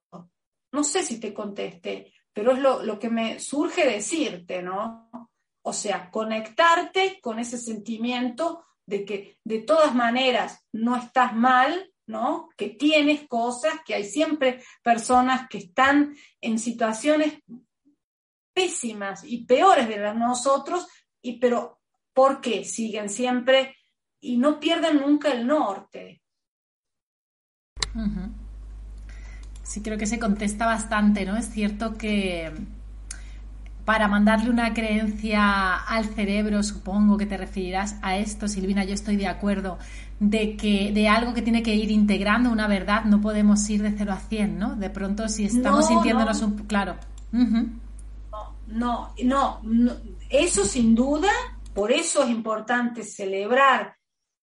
No 0.72 0.84
sé 0.84 1.02
si 1.02 1.20
te 1.20 1.34
conteste, 1.34 2.14
pero 2.32 2.52
es 2.52 2.60
lo, 2.60 3.00
que 3.00 3.10
me 3.10 3.40
surge 3.40 3.86
decirte, 3.86 4.62
¿no? 4.62 5.10
O 5.64 5.74
sea, 5.74 6.12
conectarte 6.12 7.20
con 7.20 7.40
ese 7.40 7.58
sentimiento 7.58 8.66
de 8.86 9.06
que 9.06 9.40
de 9.44 9.60
todas 9.60 9.96
maneras 9.96 10.66
no 10.72 10.96
estás 10.96 11.36
mal, 11.36 11.92
¿no? 12.06 12.50
Que 12.56 12.70
tienes 12.70 13.28
cosas, 13.28 13.74
que 13.86 13.96
hay 13.96 14.04
siempre 14.04 14.64
personas 14.84 15.50
que 15.50 15.58
están 15.60 16.16
en 16.40 16.60
situaciones 16.60 17.42
pésimas 18.54 19.24
y 19.24 19.46
peores 19.46 19.88
de 19.88 19.98
las 19.98 20.16
nosotros, 20.16 20.88
y 21.24 21.40
pero 21.40 21.80
¿por 22.14 22.40
qué 22.40 22.64
siguen 22.66 23.10
siempre 23.10 23.76
y 24.22 24.38
no 24.38 24.60
pierden 24.60 24.98
nunca 24.98 25.32
el 25.32 25.48
norte? 25.48 26.22
Sí, 29.70 29.84
creo 29.84 30.00
que 30.00 30.08
se 30.08 30.18
contesta 30.18 30.66
bastante, 30.66 31.26
¿no? 31.26 31.38
Es 31.38 31.52
cierto 31.52 31.94
que 31.94 32.52
para 33.86 34.08
mandarle 34.08 34.50
una 34.50 34.74
creencia 34.74 35.76
al 35.76 36.06
cerebro, 36.06 36.64
supongo 36.64 37.18
que 37.18 37.28
te 37.28 37.38
referirás 37.38 37.96
a 38.02 38.18
esto, 38.18 38.48
Silvina, 38.48 38.84
yo 38.84 38.96
estoy 38.96 39.16
de 39.16 39.28
acuerdo, 39.28 39.78
de 40.20 40.58
que 40.58 40.92
de 40.92 41.08
algo 41.08 41.36
que 41.36 41.44
tiene 41.44 41.62
que 41.62 41.76
ir 41.76 41.92
integrando 41.92 42.52
una 42.52 42.68
verdad, 42.68 43.06
no 43.06 43.22
podemos 43.22 43.70
ir 43.70 43.84
de 43.84 43.92
0 43.96 44.12
a 44.12 44.18
100, 44.18 44.58
¿no? 44.58 44.76
De 44.76 44.90
pronto 44.90 45.30
si 45.30 45.46
estamos 45.46 45.88
sintiéndonos 45.88 46.42
un... 46.42 46.54
Claro. 46.66 46.96
no, 47.32 49.14
no, 49.24 49.60
no, 49.62 49.94
eso 50.32 50.66
sin 50.66 50.96
duda, 50.96 51.30
por 51.76 51.92
eso 51.92 52.24
es 52.24 52.32
importante 52.32 53.04
celebrar 53.04 53.99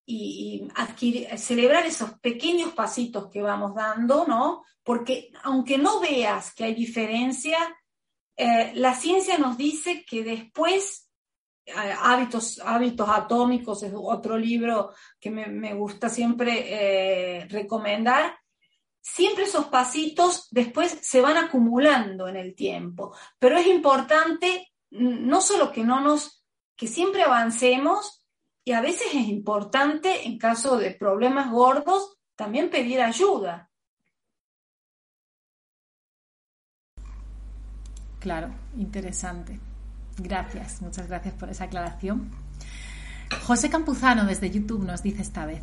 y, 0.07 0.69
adquirir, 0.77 1.37
celebrar 1.37 1.85
esos 1.85 2.13
pequeños 2.21 2.73
pasitos 2.73 3.29
que 3.29 3.43
vamos 3.43 3.75
dando, 3.75 4.25
¿no? 4.27 4.65
Porque 4.85 5.33
aunque 5.43 5.77
no 5.77 6.01
veas 6.01 6.55
que 6.55 6.65
hay 6.65 6.75
diferencia, 6.75 7.59
eh, 8.37 8.73
la 8.75 8.95
ciencia 8.95 9.37
nos 9.37 9.57
dice 9.57 10.05
que 10.05 10.23
después, 10.23 11.11
eh, 11.65 11.73
hábitos, 12.01 12.61
hábitos 12.65 13.09
atómicos 13.09 13.83
es 13.83 13.93
otro 13.95 14.39
libro 14.39 14.93
que 15.19 15.31
me, 15.31 15.75
gusta 15.75 16.09
siempre 16.09 17.41
eh, 17.41 17.47
recomendar, 17.49 18.39
siempre 19.01 19.45
esos 19.45 19.67
pasitos 19.67 20.49
después 20.53 20.99
se 21.03 21.21
van 21.21 21.37
acumulando 21.37 22.29
en 22.29 22.37
el 22.37 22.55
tiempo, 22.55 23.15
pero 23.39 23.59
es 23.59 23.67
importante 23.67 24.73
no 24.91 25.41
solo 25.41 25.73
que 25.73 25.83
no 25.83 26.01
nos, 26.01 26.45
que 26.77 26.87
siempre 26.87 27.23
avancemos 27.23 28.26
y 28.67 28.73
a 28.73 28.81
veces 28.81 29.07
es 29.15 29.29
importante 29.29 30.27
en 30.27 30.39
caso 30.39 30.77
de 30.77 30.91
problemas 30.91 31.53
gordos 31.53 32.19
también 32.35 32.69
pedir 32.69 33.01
ayuda. 33.01 33.71
Claro, 38.19 38.51
interesante. 38.77 39.61
Gracias, 40.19 40.83
muchas 40.83 41.07
gracias 41.07 41.35
por 41.35 41.49
esa 41.49 41.65
aclaración. 41.65 42.33
José 43.45 43.71
Campuzano 43.71 44.25
desde 44.25 44.51
YouTube 44.51 44.85
nos 44.85 45.01
dice 45.01 45.23
esta 45.23 45.47
vez. 45.47 45.63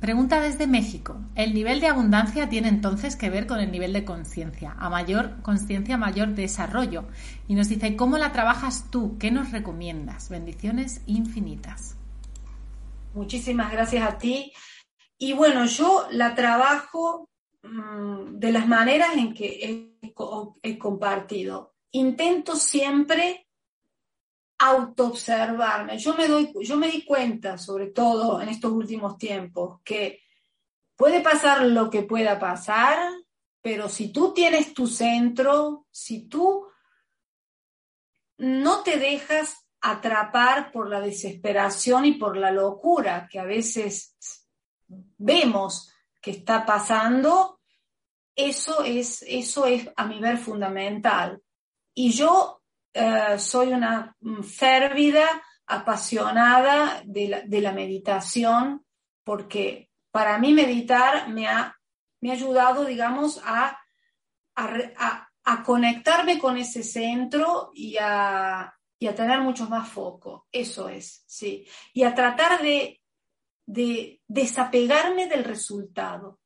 Pregunta 0.00 0.40
desde 0.40 0.66
México. 0.66 1.20
¿El 1.36 1.54
nivel 1.54 1.78
de 1.80 1.86
abundancia 1.86 2.48
tiene 2.48 2.66
entonces 2.66 3.14
que 3.14 3.30
ver 3.30 3.46
con 3.46 3.60
el 3.60 3.70
nivel 3.70 3.92
de 3.92 4.04
conciencia? 4.04 4.74
A 4.76 4.90
mayor 4.90 5.40
conciencia, 5.42 5.96
mayor 5.96 6.30
desarrollo. 6.34 7.04
Y 7.46 7.54
nos 7.54 7.68
dice, 7.68 7.94
¿cómo 7.94 8.18
la 8.18 8.32
trabajas 8.32 8.86
tú? 8.90 9.18
¿Qué 9.18 9.30
nos 9.30 9.52
recomiendas? 9.52 10.30
Bendiciones 10.30 11.02
infinitas. 11.06 11.99
Muchísimas 13.14 13.72
gracias 13.72 14.08
a 14.08 14.18
ti. 14.18 14.52
Y 15.18 15.32
bueno, 15.32 15.66
yo 15.66 16.06
la 16.10 16.34
trabajo 16.34 17.28
mm, 17.62 18.38
de 18.38 18.52
las 18.52 18.66
maneras 18.66 19.16
en 19.16 19.34
que 19.34 19.98
he 20.62 20.78
compartido 20.78 21.74
intento 21.92 22.56
siempre 22.56 23.46
autoobservarme. 24.58 25.98
Yo 25.98 26.14
me 26.14 26.28
doy, 26.28 26.52
yo 26.60 26.76
me 26.76 26.90
di 26.90 27.04
cuenta, 27.04 27.56
sobre 27.58 27.88
todo 27.88 28.40
en 28.40 28.48
estos 28.48 28.70
últimos 28.70 29.16
tiempos, 29.16 29.80
que 29.82 30.20
puede 30.96 31.20
pasar 31.20 31.64
lo 31.64 31.88
que 31.88 32.02
pueda 32.02 32.38
pasar, 32.38 32.98
pero 33.62 33.88
si 33.88 34.12
tú 34.12 34.34
tienes 34.34 34.74
tu 34.74 34.86
centro, 34.86 35.86
si 35.90 36.28
tú 36.28 36.66
no 38.36 38.82
te 38.82 38.98
dejas 38.98 39.66
atrapar 39.80 40.70
por 40.70 40.88
la 40.88 41.00
desesperación 41.00 42.04
y 42.04 42.12
por 42.12 42.36
la 42.36 42.50
locura 42.50 43.28
que 43.30 43.38
a 43.38 43.44
veces 43.44 44.16
vemos 45.16 45.92
que 46.20 46.32
está 46.32 46.66
pasando, 46.66 47.60
eso 48.34 48.84
es, 48.84 49.24
eso 49.26 49.66
es 49.66 49.88
a 49.96 50.04
mi 50.04 50.20
ver 50.20 50.38
fundamental. 50.38 51.40
Y 51.94 52.12
yo 52.12 52.62
eh, 52.92 53.38
soy 53.38 53.72
una 53.72 54.16
férvida, 54.42 55.26
apasionada 55.66 57.02
de 57.04 57.60
la, 57.60 57.72
meditación, 57.72 58.84
porque 59.22 59.88
para 60.10 60.36
mí 60.38 60.52
meditar 60.52 61.28
me 61.28 61.46
ha, 61.46 61.76
me 62.20 62.30
ha 62.30 62.34
ayudado, 62.34 62.84
digamos, 62.84 63.40
a, 63.44 63.78
a, 64.56 65.62
conectarme 65.64 66.38
con 66.38 66.56
ese 66.56 66.82
centro 66.82 67.70
y 67.72 67.96
a, 68.00 68.74
y 69.00 69.08
a 69.08 69.14
tener 69.14 69.40
mucho 69.40 69.68
más 69.68 69.88
foco. 69.88 70.46
Eso 70.52 70.88
es, 70.88 71.24
sí. 71.26 71.66
Y 71.94 72.04
a 72.04 72.14
tratar 72.14 72.62
de, 72.62 73.00
de 73.66 74.20
desapegarme 74.28 75.26
del 75.26 75.42
resultado. 75.42 76.38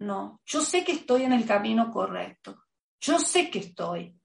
No, 0.00 0.40
yo 0.44 0.60
sé 0.60 0.84
que 0.84 0.92
estoy 0.92 1.22
en 1.22 1.32
el 1.32 1.46
camino 1.46 1.90
correcto. 1.90 2.64
Yo 3.00 3.18
sé 3.20 3.48
que 3.48 3.60
estoy 3.60 4.18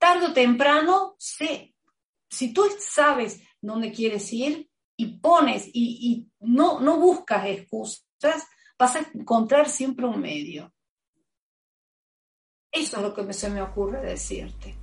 tarde 0.00 0.26
o 0.26 0.32
temprano, 0.32 1.14
sé. 1.18 1.74
Si 2.28 2.52
tú 2.52 2.64
sabes 2.80 3.40
dónde 3.60 3.92
quieres 3.92 4.32
ir 4.32 4.68
y 4.96 5.18
pones 5.18 5.70
y, 5.72 6.28
no, 6.40 6.80
no 6.80 6.98
buscas 6.98 7.46
excusas, 7.46 8.48
vas 8.78 8.96
a 8.96 9.06
encontrar 9.14 9.68
siempre 9.68 10.06
un 10.06 10.20
medio. 10.20 10.72
Eso 12.72 12.96
es 12.96 13.02
lo 13.02 13.14
que 13.14 13.32
se 13.32 13.50
me 13.50 13.60
ocurre 13.62 14.00
decirte. 14.00 14.76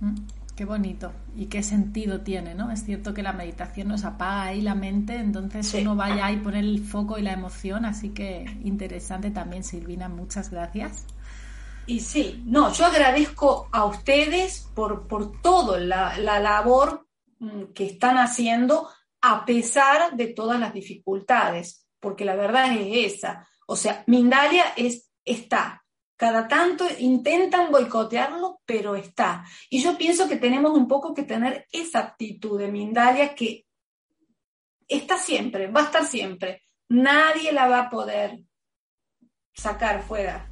Mm, 0.00 0.14
qué 0.62 0.66
bonito 0.66 1.12
y 1.34 1.46
qué 1.46 1.60
sentido 1.60 2.20
tiene, 2.20 2.54
¿no? 2.54 2.70
Es 2.70 2.84
cierto 2.84 3.12
que 3.12 3.24
la 3.24 3.32
meditación 3.32 3.88
nos 3.88 4.04
apaga 4.04 4.44
ahí 4.44 4.60
la 4.60 4.76
mente, 4.76 5.16
entonces 5.16 5.74
uno 5.74 5.96
vaya 5.96 6.26
ahí 6.26 6.36
poner 6.36 6.62
el 6.62 6.78
foco 6.78 7.18
y 7.18 7.22
la 7.22 7.32
emoción, 7.32 7.84
así 7.84 8.10
que 8.10 8.44
interesante 8.62 9.32
también, 9.32 9.64
Silvina, 9.64 10.08
muchas 10.08 10.52
gracias. 10.52 11.04
Y 11.86 11.98
sí, 11.98 12.44
no, 12.46 12.72
yo 12.72 12.86
agradezco 12.86 13.68
a 13.72 13.86
ustedes 13.86 14.70
por, 14.72 15.08
por 15.08 15.42
toda 15.42 15.80
la, 15.80 16.16
labor 16.38 17.08
mm, 17.40 17.72
que 17.74 17.86
están 17.86 18.18
haciendo 18.18 18.88
a 19.20 19.44
pesar 19.44 20.14
de 20.14 20.28
todas 20.28 20.60
las 20.60 20.72
dificultades, 20.72 21.88
porque 21.98 22.24
la 22.24 22.36
verdad 22.36 22.72
es 22.76 23.14
esa. 23.16 23.48
O 23.66 23.74
sea, 23.74 24.04
Mindalia 24.06 24.66
es, 24.76 25.10
está. 25.24 25.81
Cada 26.22 26.46
tanto 26.46 26.86
intentan 27.00 27.72
boicotearlo, 27.72 28.60
pero 28.64 28.94
está. 28.94 29.44
Y 29.68 29.82
yo 29.82 29.98
pienso 29.98 30.28
que 30.28 30.36
tenemos 30.36 30.70
un 30.70 30.86
poco 30.86 31.12
que 31.12 31.24
tener 31.24 31.66
esa 31.72 31.98
actitud 31.98 32.60
de 32.60 32.70
Mindalia 32.70 33.34
que 33.34 33.66
está 34.86 35.18
siempre, 35.18 35.66
va 35.66 35.80
a 35.80 35.84
estar 35.86 36.04
siempre. 36.04 36.62
Nadie 36.90 37.50
la 37.50 37.66
va 37.66 37.80
a 37.80 37.90
poder 37.90 38.38
sacar 39.52 40.04
fuera 40.04 40.48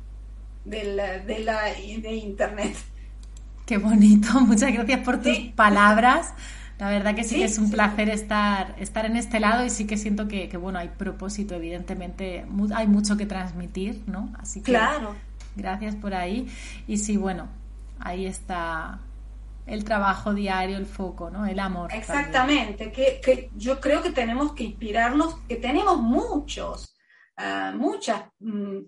de, 0.65 0.93
la, 0.93 1.19
de, 1.21 1.39
la, 1.39 1.63
de 1.63 2.15
Internet. 2.17 2.75
Qué 3.65 3.79
bonito, 3.79 4.41
muchas 4.41 4.73
gracias 4.73 5.05
por 5.05 5.23
tus 5.23 5.39
palabras. 5.55 6.35
La 6.81 6.91
verdad 6.91 7.15
que 7.15 7.23
sí, 7.23 7.37
que 7.37 7.45
es 7.45 7.59
un 7.59 7.71
placer 7.71 8.09
estar, 8.09 8.75
estar 8.81 9.07
en 9.07 9.15
este 9.15 9.39
lado 9.39 9.65
y 9.65 9.71
sí 9.71 9.87
que 9.87 9.97
siento 9.97 10.27
que, 10.27 10.49
bueno, 10.57 10.81
hay 10.81 10.89
propósito, 10.89 11.55
evidentemente, 11.55 12.45
hay 12.75 12.89
mucho 12.89 13.17
que 13.17 13.27
transmitir, 13.27 14.03
¿no? 14.09 14.33
Así 14.37 14.63
que 14.63 14.73
claro. 14.73 15.15
Gracias 15.57 15.95
por 15.97 16.15
ahí. 16.15 16.49
Y 16.87 16.99
sí, 16.99 17.17
bueno, 17.17 17.49
ahí 17.99 18.27
está 18.27 19.01
el 19.67 19.85
trabajo 19.85 20.35
diario, 20.35 20.77
el 20.77 20.87
foco, 20.87 21.31
¿no? 21.31 21.47
El 21.47 21.61
amor. 21.61 21.93
Exactamente, 21.93 22.91
que, 22.91 23.21
que, 23.23 23.51
yo 23.55 23.81
creo 23.81 24.03
que 24.03 24.11
tenemos 24.11 24.53
que 24.53 24.65
inspirarnos, 24.65 25.37
que 25.49 25.57
tenemos 25.57 25.99
muchos, 25.99 26.97
ah, 27.37 27.73
muchas 27.77 28.25
mm, 28.41 28.79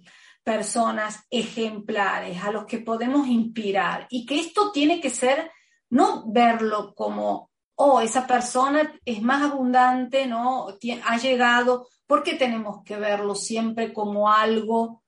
personas 0.42 1.24
ejemplares 1.30 2.42
a 2.42 2.50
los 2.50 2.64
que 2.64 2.78
podemos 2.78 3.28
inspirar 3.28 4.06
y 4.10 4.26
que 4.26 4.40
esto 4.40 4.72
tiene 4.72 5.00
que 5.00 5.10
ser, 5.10 5.50
no 5.90 6.24
verlo 6.26 6.94
como 6.94 7.52
oh, 7.76 8.00
esa 8.00 8.26
persona 8.26 8.92
es 9.04 9.22
más 9.22 9.42
abundante, 9.42 10.26
¿no? 10.26 10.68
Ha 11.04 11.16
llegado, 11.16 11.88
¿por 12.06 12.22
qué 12.22 12.34
tenemos 12.34 12.82
que 12.84 12.96
verlo 12.96 13.34
siempre 13.34 13.92
como 13.92 14.30
algo 14.30 15.01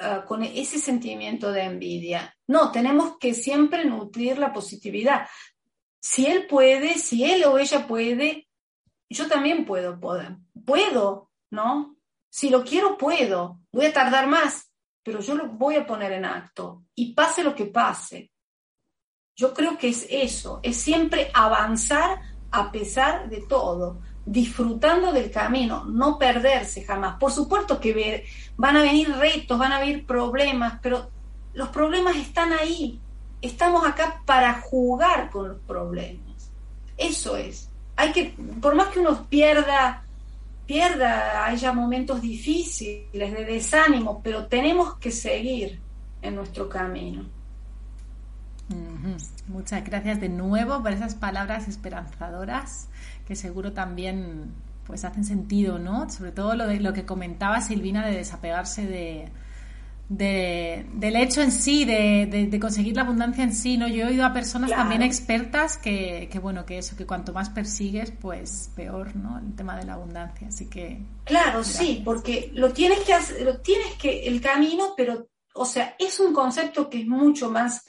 ah, 0.00 0.24
con 0.26 0.42
ese 0.42 0.78
sentimiento 0.78 1.52
de 1.52 1.62
envidia? 1.62 2.34
No, 2.48 2.72
tenemos 2.72 3.18
que 3.18 3.34
siempre 3.34 3.84
nutrir 3.84 4.38
la 4.38 4.52
positividad. 4.52 5.28
Si 6.00 6.26
él 6.26 6.46
puede, 6.46 6.94
si 6.98 7.24
él 7.24 7.44
o 7.44 7.58
ella 7.58 7.86
puede, 7.86 8.48
yo 9.08 9.28
también 9.28 9.64
puedo, 9.64 10.00
puedo, 10.00 10.38
puedo, 10.64 11.30
¿no? 11.50 11.96
Si 12.30 12.48
lo 12.48 12.64
quiero, 12.64 12.96
puedo. 12.96 13.60
Voy 13.72 13.86
a 13.86 13.92
tardar 13.92 14.26
más, 14.26 14.72
pero 15.02 15.20
yo 15.20 15.34
lo 15.34 15.48
voy 15.48 15.76
a 15.76 15.86
poner 15.86 16.12
en 16.12 16.24
acto. 16.24 16.84
Y 16.94 17.14
pase 17.14 17.44
lo 17.44 17.54
que 17.54 17.66
pase, 17.66 18.30
yo 19.36 19.54
creo 19.54 19.78
que 19.78 19.88
es 19.88 20.06
eso, 20.10 20.60
es 20.62 20.76
siempre 20.76 21.30
avanzar 21.32 22.20
a 22.50 22.70
pesar 22.70 23.28
de 23.30 23.42
todo, 23.48 24.02
disfrutando 24.30 25.12
del 25.12 25.28
camino, 25.28 25.84
no 25.86 26.16
perderse 26.16 26.84
jamás. 26.84 27.16
Por 27.18 27.32
supuesto 27.32 27.80
que 27.80 28.24
van 28.56 28.76
a 28.76 28.82
venir 28.82 29.12
retos, 29.16 29.58
van 29.58 29.72
a 29.72 29.80
venir 29.80 30.06
problemas, 30.06 30.78
pero 30.80 31.10
los 31.52 31.68
problemas 31.70 32.14
están 32.14 32.52
ahí. 32.52 33.00
Estamos 33.42 33.84
acá 33.84 34.22
para 34.24 34.54
jugar 34.60 35.30
con 35.30 35.48
los 35.48 35.58
problemas. 35.62 36.52
Eso 36.96 37.36
es. 37.36 37.70
Hay 37.96 38.12
que, 38.12 38.36
por 38.60 38.76
más 38.76 38.88
que 38.88 39.00
uno 39.00 39.26
pierda, 39.28 40.04
pierda, 40.64 41.44
haya 41.46 41.72
momentos 41.72 42.22
difíciles 42.22 43.10
de 43.32 43.44
desánimo, 43.44 44.20
pero 44.22 44.46
tenemos 44.46 44.94
que 44.98 45.10
seguir 45.10 45.80
en 46.22 46.36
nuestro 46.36 46.68
camino. 46.68 47.24
Muchas 49.48 49.82
gracias 49.82 50.20
de 50.20 50.28
nuevo 50.28 50.80
por 50.80 50.92
esas 50.92 51.16
palabras 51.16 51.66
esperanzadoras 51.66 52.89
que 53.30 53.36
seguro 53.36 53.72
también 53.72 54.50
pues 54.84 55.04
hacen 55.04 55.24
sentido, 55.24 55.78
¿no? 55.78 56.10
Sobre 56.10 56.32
todo 56.32 56.56
lo, 56.56 56.66
de, 56.66 56.80
lo 56.80 56.92
que 56.92 57.06
comentaba 57.06 57.60
Silvina 57.60 58.04
de 58.04 58.16
desapegarse 58.16 58.88
de, 58.88 59.30
del 60.08 61.14
hecho 61.14 61.40
en 61.40 61.52
sí, 61.52 61.84
de, 61.84 62.58
conseguir 62.60 62.96
la 62.96 63.02
abundancia 63.02 63.44
en 63.44 63.54
sí, 63.54 63.78
¿no? 63.78 63.86
Yo 63.86 64.02
he 64.02 64.06
oído 64.08 64.26
a 64.26 64.32
personas 64.32 64.70
también 64.70 65.02
expertas 65.02 65.78
que, 65.78 66.28
que, 66.28 66.40
bueno, 66.40 66.66
que 66.66 66.78
eso, 66.78 66.96
que 66.96 67.06
cuanto 67.06 67.32
más 67.32 67.50
persigues, 67.50 68.10
pues 68.10 68.72
peor, 68.74 69.14
¿no? 69.14 69.38
El 69.38 69.54
tema 69.54 69.76
de 69.76 69.84
la 69.84 69.92
abundancia, 69.92 70.48
así 70.48 70.68
que... 70.68 71.00
Claro, 71.22 71.62
sí, 71.62 72.02
porque 72.04 72.50
lo 72.54 72.72
tienes 72.72 72.98
que 73.04 73.14
hacer, 73.14 73.42
lo 73.42 73.60
tienes 73.60 73.94
que, 73.94 74.26
el 74.26 74.40
camino, 74.40 74.94
pero, 74.96 75.28
o 75.54 75.64
sea, 75.64 75.94
es 76.00 76.18
un 76.18 76.32
concepto 76.32 76.90
que 76.90 77.02
es 77.02 77.06
mucho 77.06 77.48
más 77.48 77.84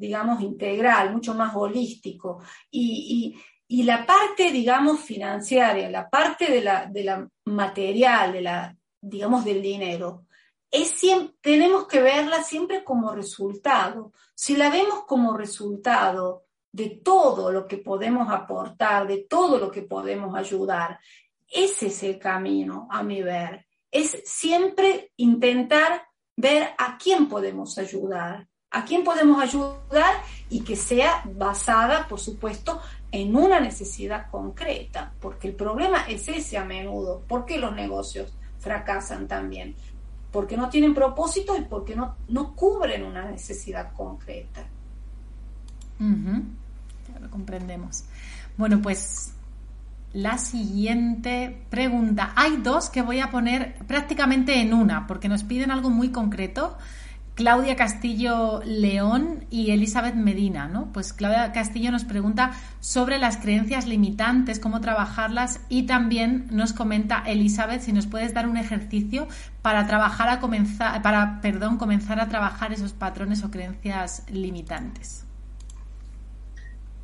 digamos, 0.00 0.40
integral, 0.40 1.12
mucho 1.12 1.34
más 1.34 1.54
holístico. 1.54 2.42
Y, 2.70 3.36
la 3.84 4.04
parte, 4.04 4.50
digamos, 4.50 5.00
financiera, 5.00 5.88
la 5.88 6.10
parte 6.10 6.50
de 6.50 6.60
la, 6.60 6.86
de 6.86 7.04
la 7.04 7.28
material, 7.44 8.32
de 8.32 8.40
la, 8.40 8.76
digamos, 9.00 9.44
del 9.44 9.62
dinero, 9.62 10.26
es 10.70 10.90
siempre, 10.90 11.36
tenemos 11.40 11.86
que 11.86 12.00
verla 12.00 12.42
siempre 12.42 12.82
como 12.82 13.12
resultado. 13.12 14.12
Si 14.34 14.56
la 14.56 14.70
vemos 14.70 15.04
como 15.06 15.36
resultado 15.36 16.46
de 16.72 17.00
todo 17.04 17.52
lo 17.52 17.66
que 17.66 17.78
podemos 17.78 18.28
aportar, 18.30 19.06
de 19.06 19.18
todo 19.18 19.58
lo 19.58 19.70
que 19.70 19.82
podemos 19.82 20.36
ayudar, 20.36 20.98
ese 21.48 21.86
es 21.86 22.02
el 22.02 22.18
camino, 22.18 22.88
a 22.90 23.02
mi 23.02 23.22
ver. 23.22 23.66
Es 23.90 24.22
siempre 24.24 25.12
intentar 25.16 26.06
ver 26.36 26.70
a 26.78 26.96
quién 26.96 27.28
podemos 27.28 27.76
ayudar, 27.78 28.48
a 28.70 28.84
quién 28.84 29.02
podemos 29.02 29.42
ayudar 29.42 30.22
y 30.48 30.62
que 30.62 30.76
sea 30.76 31.22
basada, 31.24 32.06
por 32.08 32.20
supuesto, 32.20 32.80
en 33.12 33.34
una 33.34 33.60
necesidad 33.60 34.30
concreta, 34.30 35.12
porque 35.20 35.48
el 35.48 35.54
problema 35.54 36.04
es 36.08 36.28
ese 36.28 36.58
a 36.58 36.64
menudo. 36.64 37.22
¿Por 37.26 37.44
qué 37.44 37.58
los 37.58 37.74
negocios 37.74 38.32
fracasan 38.58 39.26
también? 39.26 39.74
Porque 40.30 40.56
no 40.56 40.68
tienen 40.68 40.94
propósito 40.94 41.56
y 41.56 41.62
porque 41.62 41.96
no, 41.96 42.16
no 42.28 42.54
cubren 42.54 43.04
una 43.04 43.28
necesidad 43.28 43.92
concreta. 43.92 44.64
lo 47.20 47.30
comprendemos. 47.30 48.04
Bueno, 48.56 48.80
pues 48.80 49.32
la 50.12 50.38
siguiente 50.38 51.64
pregunta. 51.70 52.32
Hay 52.36 52.56
dos 52.58 52.90
que 52.90 53.02
voy 53.02 53.20
a 53.20 53.30
poner 53.30 53.74
prácticamente 53.86 54.60
en 54.60 54.74
una, 54.74 55.06
porque 55.06 55.28
nos 55.28 55.44
piden 55.44 55.70
algo 55.70 55.90
muy 55.90 56.10
concreto. 56.10 56.76
Claudia 57.40 57.74
Castillo 57.74 58.60
León 58.66 59.46
y 59.48 59.70
Elizabeth 59.70 60.14
Medina, 60.14 60.68
¿no? 60.68 60.92
Pues 60.92 61.14
Claudia 61.14 61.52
Castillo 61.52 61.90
nos 61.90 62.04
pregunta 62.04 62.50
sobre 62.80 63.16
las 63.18 63.38
creencias 63.38 63.86
limitantes, 63.86 64.60
cómo 64.60 64.82
trabajarlas 64.82 65.64
y 65.70 65.84
también 65.84 66.48
nos 66.50 66.74
comenta 66.74 67.24
Elizabeth 67.26 67.80
si 67.80 67.94
nos 67.94 68.06
puedes 68.06 68.34
dar 68.34 68.46
un 68.46 68.58
ejercicio 68.58 69.26
para 69.62 69.86
trabajar 69.86 70.28
a 70.28 70.38
comenzar, 70.38 71.00
para, 71.00 71.40
perdón, 71.40 71.78
comenzar 71.78 72.20
a 72.20 72.28
trabajar 72.28 72.74
esos 72.74 72.92
patrones 72.92 73.42
o 73.42 73.50
creencias 73.50 74.26
limitantes. 74.30 75.24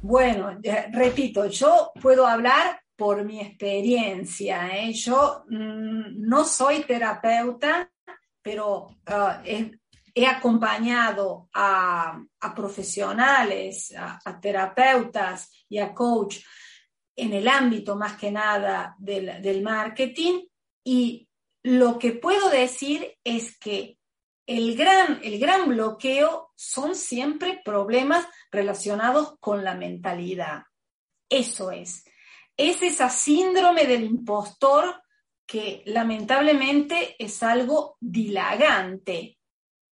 Bueno, 0.03 0.51
repito, 0.93 1.47
yo 1.47 1.93
puedo 2.03 2.27
hablar 2.27 2.83
por 2.95 3.25
mi 3.25 3.41
experiencia. 3.41 4.69
¿eh? 4.77 4.93
Yo 4.93 5.47
mm, 5.49 6.29
no 6.29 6.45
soy 6.45 6.83
terapeuta, 6.83 7.91
pero 8.43 8.89
uh, 9.09 9.43
he 10.19 10.27
acompañado 10.27 11.51
a, 11.53 12.19
profesionales, 12.55 13.95
a, 13.95 14.41
terapeutas 14.41 15.53
y 15.69 15.79
a 15.79 15.93
coach 15.93 16.39
en 17.15 17.35
el 17.35 17.47
ámbito 17.47 17.97
más 17.97 18.17
que 18.17 18.31
nada 18.31 18.97
del, 18.99 19.63
marketing 19.63 20.47
y 20.83 21.29
lo 21.65 21.99
que 21.99 22.13
puedo 22.13 22.49
decir 22.49 23.15
es 23.23 23.59
que 23.59 23.99
el 24.47 24.75
gran, 24.75 25.21
el 25.23 25.39
gran 25.39 25.69
bloqueo 25.69 26.51
son 26.57 26.95
siempre 26.95 27.61
problemas 27.63 28.27
relacionados 28.51 29.37
con 29.39 29.65
la 29.65 29.75
mentalidad. 29.75 30.63
Eso 31.29 31.71
es. 31.71 32.05
Es 32.57 32.81
esa 32.83 33.11
síndrome 33.11 33.85
del 33.85 34.05
impostor 34.05 35.03
que 35.45 35.83
lamentablemente 35.85 37.17
es 37.19 37.43
algo 37.43 37.99
dilagante, 38.01 39.36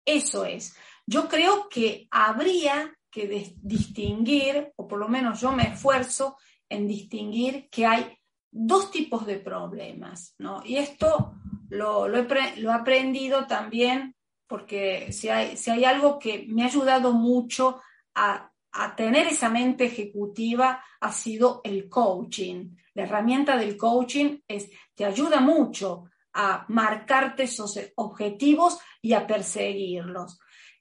eso 0.06 0.45
es. 0.45 0.76
Yo 1.06 1.28
creo 1.28 1.68
que 1.70 2.08
habría 2.12 2.95
que 3.12 3.54
distinguir, 3.62 4.72
o 4.76 4.88
por 4.88 4.99
lo 4.99 5.08
menos 5.08 5.41
yo 5.41 5.51
me 5.51 5.64
esfuerzo 5.64 6.38
en 6.68 6.88
distinguir 6.88 7.70
que 7.70 7.86
hay 7.86 8.18
dos 8.51 8.91
tipos 8.91 9.26
de 9.26 9.38
problemas, 9.38 10.36
¿no? 10.39 10.64
Y 10.66 10.78
esto 10.78 11.36
lo, 11.70 12.08
he, 12.16 12.72
aprendido 12.72 13.45
también 13.45 14.16
porque 14.47 15.12
si 15.12 15.30
hay, 15.30 15.84
algo 15.86 16.20
que 16.20 16.45
me 16.47 16.64
ha 16.64 16.68
ayudado 16.68 17.14
mucho 17.14 17.82
a, 18.16 18.51
a 18.72 18.95
tener 18.95 19.28
esa 19.28 19.49
mente 19.49 19.86
ejecutiva 19.86 20.84
ha 20.99 21.12
sido 21.12 21.62
el 21.64 21.89
coaching. 21.89 22.76
La 22.93 23.04
herramienta 23.04 23.58
del 23.58 23.76
coaching 23.76 24.39
es, 24.47 24.70
te 24.95 25.06
ayuda 25.06 25.39
mucho 25.39 26.06
a 26.34 26.65
marcarte 26.69 27.43
esos 27.43 27.79
objetivos 27.95 28.79
y 29.01 29.13
a 29.13 29.25
perseguirlos. 29.27 30.39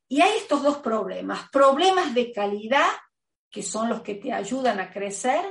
Y 0.09 0.21
hay 0.21 0.39
estos 0.39 0.63
dos 0.63 0.79
problemas, 0.79 1.49
problemas 1.51 2.15
de 2.15 2.33
calidad, 2.33 2.89
que 3.51 3.63
son 3.63 3.89
los 3.89 4.03
que 4.03 4.15
te 4.15 4.33
ayudan 4.33 4.81
a 4.81 4.91
crecer, 4.91 5.45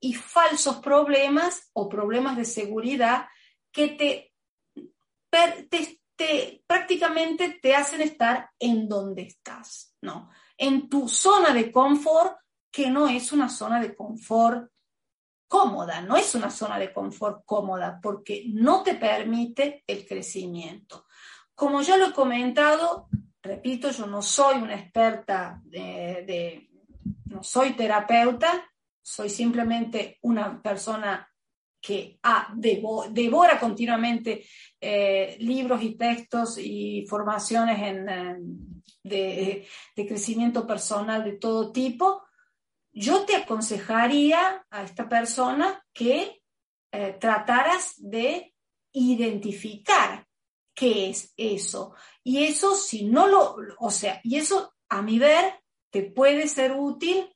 y 0.00 0.14
falsos 0.14 0.78
problemas 0.78 1.70
o 1.74 1.88
problemas 1.88 2.36
de 2.36 2.44
seguridad 2.44 3.26
que 3.70 3.88
te, 3.88 4.32
prácticamente 6.66 7.60
te 7.62 7.76
hacen 7.76 8.02
estar 8.02 8.50
en 8.58 8.88
donde 8.88 9.22
estás, 9.22 9.96
¿no? 10.02 10.30
En 10.58 10.88
tu 10.88 11.08
zona 11.08 11.54
de 11.54 11.70
confort, 11.70 12.36
que 12.70 12.90
no 12.90 13.06
es 13.06 13.30
una 13.30 13.48
zona 13.48 13.80
de 13.80 13.94
confort 13.94 14.71
cómoda, 15.52 16.00
no 16.00 16.16
es 16.16 16.34
una 16.34 16.50
zona 16.50 16.78
de 16.78 16.94
confort 16.94 17.44
cómoda 17.44 18.00
porque 18.02 18.44
no 18.54 18.82
te 18.82 18.94
permite 18.94 19.84
el 19.86 20.06
crecimiento. 20.06 21.04
Como 21.54 21.82
ya 21.82 21.98
lo 21.98 22.06
he 22.06 22.12
comentado, 22.14 23.10
repito, 23.42 23.90
yo 23.90 24.06
no 24.06 24.22
soy 24.22 24.62
una 24.62 24.76
experta 24.76 25.60
de, 25.64 26.70
no 27.26 27.42
soy 27.42 27.74
terapeuta, 27.74 28.66
soy 29.02 29.28
simplemente 29.28 30.16
una 30.22 30.62
persona 30.62 31.28
que 31.78 32.18
ah, 32.22 32.50
devora 32.56 33.60
continuamente 33.60 34.46
eh, 34.80 35.36
libros 35.38 35.82
y 35.82 35.96
textos 35.96 36.56
y 36.56 37.04
formaciones 37.06 37.78
en, 37.78 38.06
de, 39.02 39.68
crecimiento 39.94 40.66
personal 40.66 41.24
de 41.24 41.32
todo 41.32 41.72
tipo, 41.72 42.22
yo 42.92 43.24
te 43.24 43.36
aconsejaría 43.36 44.66
a 44.70 44.82
esta 44.82 45.08
persona 45.08 45.84
que 45.92 46.42
eh, 46.92 47.16
trataras 47.18 47.94
de 47.98 48.54
identificar 48.92 50.26
qué 50.74 51.10
es 51.10 51.32
eso. 51.36 51.94
Y 52.22 52.44
eso, 52.44 52.74
si 52.74 53.04
no 53.04 53.26
lo, 53.26 53.56
o 53.78 53.90
sea, 53.90 54.20
y 54.22 54.36
eso 54.36 54.74
a 54.92 55.00
mi 55.00 55.18
ver, 55.18 55.54
te 55.90 56.02
puede 56.02 56.46
ser 56.48 56.72
útil 56.72 57.34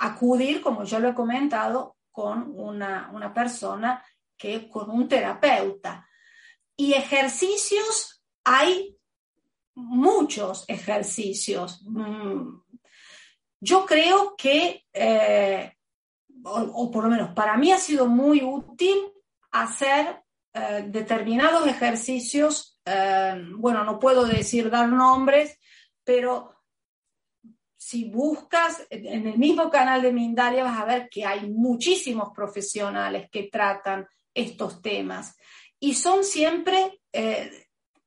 acudir, 0.00 0.60
como 0.60 0.82
ya 0.82 0.98
lo 0.98 1.08
he 1.08 1.14
comentado, 1.14 1.96
con 2.10 2.52
una, 2.56 3.10
una 3.12 3.32
persona 3.32 4.04
que 4.36 4.68
con 4.68 4.90
un 4.90 5.06
terapeuta. 5.06 6.08
Y 6.76 6.94
ejercicios, 6.94 8.24
hay 8.42 8.98
muchos 9.76 10.64
ejercicios. 10.66 11.82
Mm, 11.84 12.62
yo 13.60 13.86
creo 13.86 14.34
que, 14.36 14.84
eh, 14.92 15.72
o, 16.44 16.90
por 16.90 17.04
lo 17.04 17.10
menos 17.10 17.30
para 17.30 17.56
mí 17.56 17.72
ha 17.72 17.78
sido 17.78 18.06
muy 18.06 18.42
útil 18.42 18.96
hacer 19.50 20.22
eh, 20.52 20.84
determinados 20.88 21.66
ejercicios, 21.66 22.80
eh, 22.84 23.34
bueno, 23.56 23.84
no 23.84 23.98
puedo 23.98 24.24
decir 24.24 24.70
dar 24.70 24.88
nombres, 24.88 25.58
pero 26.04 26.52
si 27.76 28.10
buscas 28.10 28.86
en 28.90 29.26
el 29.28 29.38
mismo 29.38 29.70
canal 29.70 30.02
de 30.02 30.12
Mindalia 30.12 30.64
vas 30.64 30.78
a 30.80 30.84
ver 30.84 31.08
que 31.08 31.24
hay 31.24 31.48
muchísimos 31.48 32.30
profesionales 32.34 33.28
que 33.30 33.44
tratan 33.44 34.06
estos 34.34 34.82
temas. 34.82 35.36
Y 35.78 35.94
son 35.94 36.24
siempre 36.24 37.00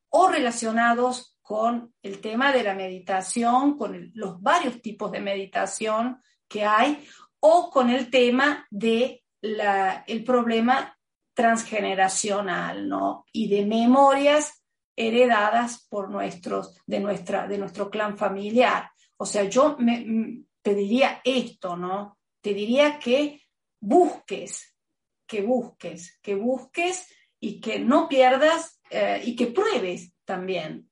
o 0.09 0.27
relacionados 0.27 1.38
con 1.49 1.95
el 2.03 2.21
tema 2.21 2.53
de 2.53 2.61
la 2.61 2.75
meditación, 2.75 3.75
con 3.75 4.11
los 4.13 4.39
varios 4.39 4.83
tipos 4.83 5.11
de 5.11 5.19
meditación 5.19 6.21
que 6.47 6.63
hay, 6.63 7.03
o 7.39 7.71
con 7.71 7.89
el 7.89 8.11
tema 8.11 8.67
de 8.69 9.23
el 9.41 10.23
problema 10.23 10.95
transgeneracional, 11.33 12.87
¿no? 12.87 13.25
Y 13.33 13.49
de 13.49 13.65
memorias 13.65 14.63
heredadas 14.95 15.87
por 15.89 16.11
nuestros, 16.11 16.79
de, 16.85 16.99
nuestra, 16.99 17.47
de 17.47 17.57
nuestro 17.57 17.89
clan 17.89 18.15
familiar. 18.15 18.91
O 19.17 19.25
sea, 19.25 19.45
yo 19.45 19.75
me, 19.79 20.43
te 20.61 20.75
diría 20.75 21.19
esto, 21.23 21.75
¿no? 21.75 22.19
Te 22.41 22.53
diría 22.53 22.99
que 22.99 23.41
busques, 23.79 24.77
que 25.25 25.41
busques, 25.41 26.19
que 26.21 26.35
busques 26.35 27.07
y 27.39 27.59
que 27.59 27.79
no 27.79 28.07
pierdas 28.07 28.79
eh, 28.91 29.19
y 29.25 29.35
que 29.35 29.47
pruebes 29.47 30.13
también, 30.25 30.88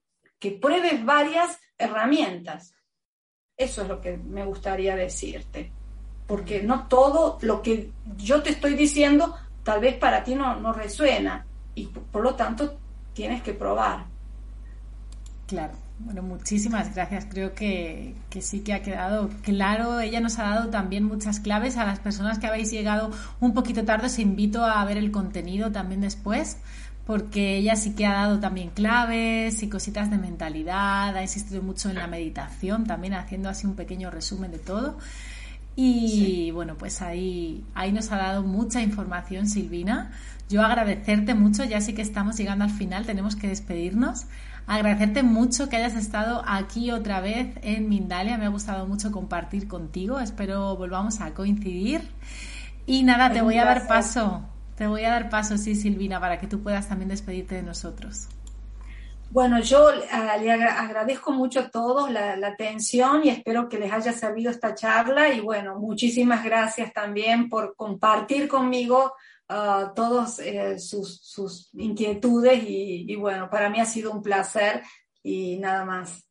que 0.47 0.57
pruebes 0.57 1.03
varias 1.03 1.59
herramientas. 1.77 2.73
Eso 3.57 3.81
es 3.81 3.87
lo 3.89 3.99
que 3.99 4.15
me 4.15 4.45
gustaría 4.45 4.95
decirte, 4.95 5.71
porque 6.25 6.63
no 6.63 6.87
todo 6.87 7.37
lo 7.41 7.61
que 7.61 7.91
yo 8.15 8.41
te 8.41 8.51
estoy 8.51 8.75
diciendo 8.75 9.35
tal 9.63 9.81
vez 9.81 9.95
para 9.97 10.23
ti 10.23 10.35
no, 10.35 10.55
no 10.55 10.71
resuena 10.71 11.45
y 11.75 11.87
por 11.87 12.23
lo 12.23 12.35
tanto 12.35 12.79
tienes 13.13 13.41
que 13.41 13.53
probar. 13.53 14.05
Claro. 15.47 15.73
Bueno, 15.99 16.21
muchísimas 16.21 16.93
gracias. 16.93 17.25
Creo 17.25 17.55
que, 17.55 18.13
sí 18.39 18.59
que 18.59 18.73
ha 18.73 18.83
quedado 18.83 19.29
claro. 19.41 19.99
Ella 19.99 20.19
nos 20.19 20.37
ha 20.37 20.43
dado 20.43 20.69
también 20.69 21.03
muchas 21.03 21.39
claves. 21.39 21.75
A 21.77 21.85
las 21.85 21.99
personas 21.99 22.37
que 22.37 22.45
habéis 22.45 22.69
llegado 22.69 23.11
un 23.39 23.53
poquito 23.53 23.83
tarde, 23.83 24.05
os 24.05 24.19
invito 24.19 24.63
a 24.63 24.85
ver 24.85 24.97
el 24.97 25.11
contenido 25.11 25.71
también 25.71 26.01
después, 26.01 26.57
porque 27.07 27.55
ella 27.55 27.77
sí 27.77 27.95
que 27.95 28.05
ha 28.05 28.13
dado 28.13 28.39
también 28.41 28.69
claves 28.69 29.63
y 29.63 29.69
cositas 29.69 30.11
de 30.11 30.17
mentalidad. 30.17 31.15
Ha 31.15 31.21
insistido 31.21 31.63
mucho 31.63 31.89
en 31.89 31.95
la 31.95 32.05
meditación, 32.05 32.85
también 32.85 33.13
haciendo 33.13 33.47
así 33.47 33.65
un 33.65 33.75
pequeño 33.75 34.11
resumen 34.11 34.51
de 34.51 34.59
todo. 34.59 34.97
Y 35.77 36.51
bueno, 36.51 36.75
pues 36.77 37.01
ahí, 37.01 37.63
ahí 37.75 37.93
nos 37.93 38.11
ha 38.11 38.17
dado 38.17 38.43
mucha 38.43 38.81
información, 38.81 39.47
Silvina. 39.47 40.11
Yo 40.49 40.63
agradecerte 40.63 41.33
mucho, 41.33 41.63
ya 41.63 41.79
sí 41.79 41.93
que 41.93 42.01
estamos 42.01 42.35
llegando 42.35 42.65
al 42.65 42.71
final, 42.71 43.05
tenemos 43.05 43.35
que 43.37 43.47
despedirnos 43.47 44.25
agradecerte 44.67 45.23
mucho 45.23 45.69
que 45.69 45.77
hayas 45.77 45.95
estado 45.95 46.43
aquí 46.45 46.91
otra 46.91 47.21
vez 47.21 47.55
en 47.61 47.87
Mindalia. 47.87 48.37
Me 48.37 48.47
ha 48.47 48.49
gustado 48.49 48.85
mucho 48.85 49.13
compartir 49.13 49.69
contigo. 49.69 50.19
Espero 50.19 50.75
volvamos 50.75 51.21
a 51.21 51.33
coincidir. 51.33 52.01
Y 52.85 53.03
nada, 53.03 53.31
te 53.31 53.41
voy 53.41 53.57
a 53.57 53.63
dar 53.63 53.87
paso. 53.87 54.43
Te 54.77 54.85
voy 54.85 55.03
a 55.05 55.09
dar 55.09 55.29
paso, 55.29 55.57
sí, 55.57 55.75
Silvina, 55.75 56.19
para 56.19 56.39
que 56.39 56.45
tú 56.45 56.61
puedas 56.61 56.87
también 56.87 57.09
despedirte 57.09 57.55
de 57.55 57.63
nosotros. 57.63 58.29
Bueno, 59.31 59.59
yo 59.59 59.89
ah, 60.11 60.37
le 60.37 60.51
agradezco 60.51 61.31
mucho 61.31 61.61
a 61.61 61.69
todos 61.69 62.11
la, 62.11 62.33
atención 62.47 63.25
y 63.25 63.29
espero 63.29 63.67
que 63.67 63.79
les 63.79 63.91
haya 63.91 64.13
servido 64.13 64.51
esta 64.51 64.75
charla 64.75 65.33
y 65.33 65.41
bueno, 65.41 65.79
muchísimas 65.79 66.45
gracias 66.45 66.93
también 66.93 67.49
por 67.49 67.75
compartir 67.75 68.47
conmigo 68.47 69.13
uh, 69.49 69.93
todos 69.95 70.39
eh, 70.39 70.79
sus, 70.79 71.19
sus, 71.21 71.69
inquietudes 71.73 72.63
y, 72.65 73.15
bueno, 73.15 73.49
para 73.49 73.69
mí 73.69 73.79
ha 73.79 73.85
sido 73.85 74.11
un 74.11 74.21
placer 74.21 74.83
y 75.23 75.57
nada 75.57 75.83
más. 75.85 76.23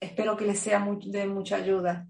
Espero 0.00 0.36
que 0.36 0.44
les 0.44 0.58
sea 0.58 0.84
de 1.06 1.26
mucha 1.26 1.56
ayuda. 1.56 2.06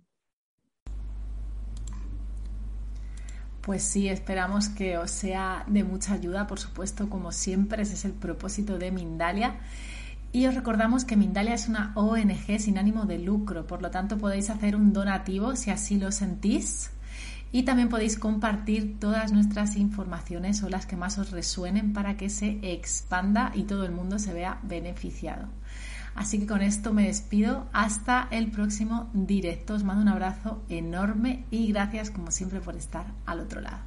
Pues 3.64 3.82
sí, 3.82 4.10
esperamos 4.10 4.68
que 4.68 4.98
os 4.98 5.10
sea 5.10 5.64
de 5.66 5.84
mucha 5.84 6.12
ayuda, 6.12 6.46
por 6.46 6.60
supuesto, 6.60 7.08
como 7.08 7.32
siempre, 7.32 7.82
ese 7.82 7.94
es 7.94 8.04
el 8.04 8.12
propósito 8.12 8.76
de 8.76 8.90
Mindalia. 8.90 9.56
Y 10.32 10.46
os 10.46 10.54
recordamos 10.54 11.06
que 11.06 11.16
Mindalia 11.16 11.54
es 11.54 11.68
una 11.68 11.92
ONG 11.94 12.58
sin 12.58 12.76
ánimo 12.76 13.06
de 13.06 13.18
lucro, 13.18 13.66
por 13.66 13.80
lo 13.80 13.90
tanto 13.90 14.18
podéis 14.18 14.50
hacer 14.50 14.76
un 14.76 14.92
donativo 14.92 15.56
si 15.56 15.70
así 15.70 15.96
lo 15.98 16.12
sentís 16.12 16.90
y 17.52 17.62
también 17.62 17.88
podéis 17.88 18.18
compartir 18.18 18.98
todas 18.98 19.32
nuestras 19.32 19.76
informaciones 19.76 20.60
o 20.64 20.68
las 20.68 20.86
que 20.86 20.96
más 20.96 21.18
os 21.18 21.30
resuenen 21.30 21.92
para 21.92 22.16
que 22.16 22.28
se 22.28 22.58
expanda 22.62 23.52
y 23.54 23.62
todo 23.62 23.84
el 23.84 23.92
mundo 23.92 24.18
se 24.18 24.34
vea 24.34 24.58
beneficiado. 24.64 25.46
Así 26.14 26.38
que 26.38 26.46
con 26.46 26.62
esto 26.62 26.92
me 26.92 27.06
despido. 27.06 27.66
Hasta 27.72 28.28
el 28.30 28.50
próximo 28.50 29.10
directo. 29.12 29.74
Os 29.74 29.84
mando 29.84 30.02
un 30.02 30.08
abrazo 30.08 30.62
enorme 30.68 31.44
y 31.50 31.72
gracias 31.72 32.10
como 32.10 32.30
siempre 32.30 32.60
por 32.60 32.76
estar 32.76 33.06
al 33.26 33.40
otro 33.40 33.60
lado. 33.60 33.78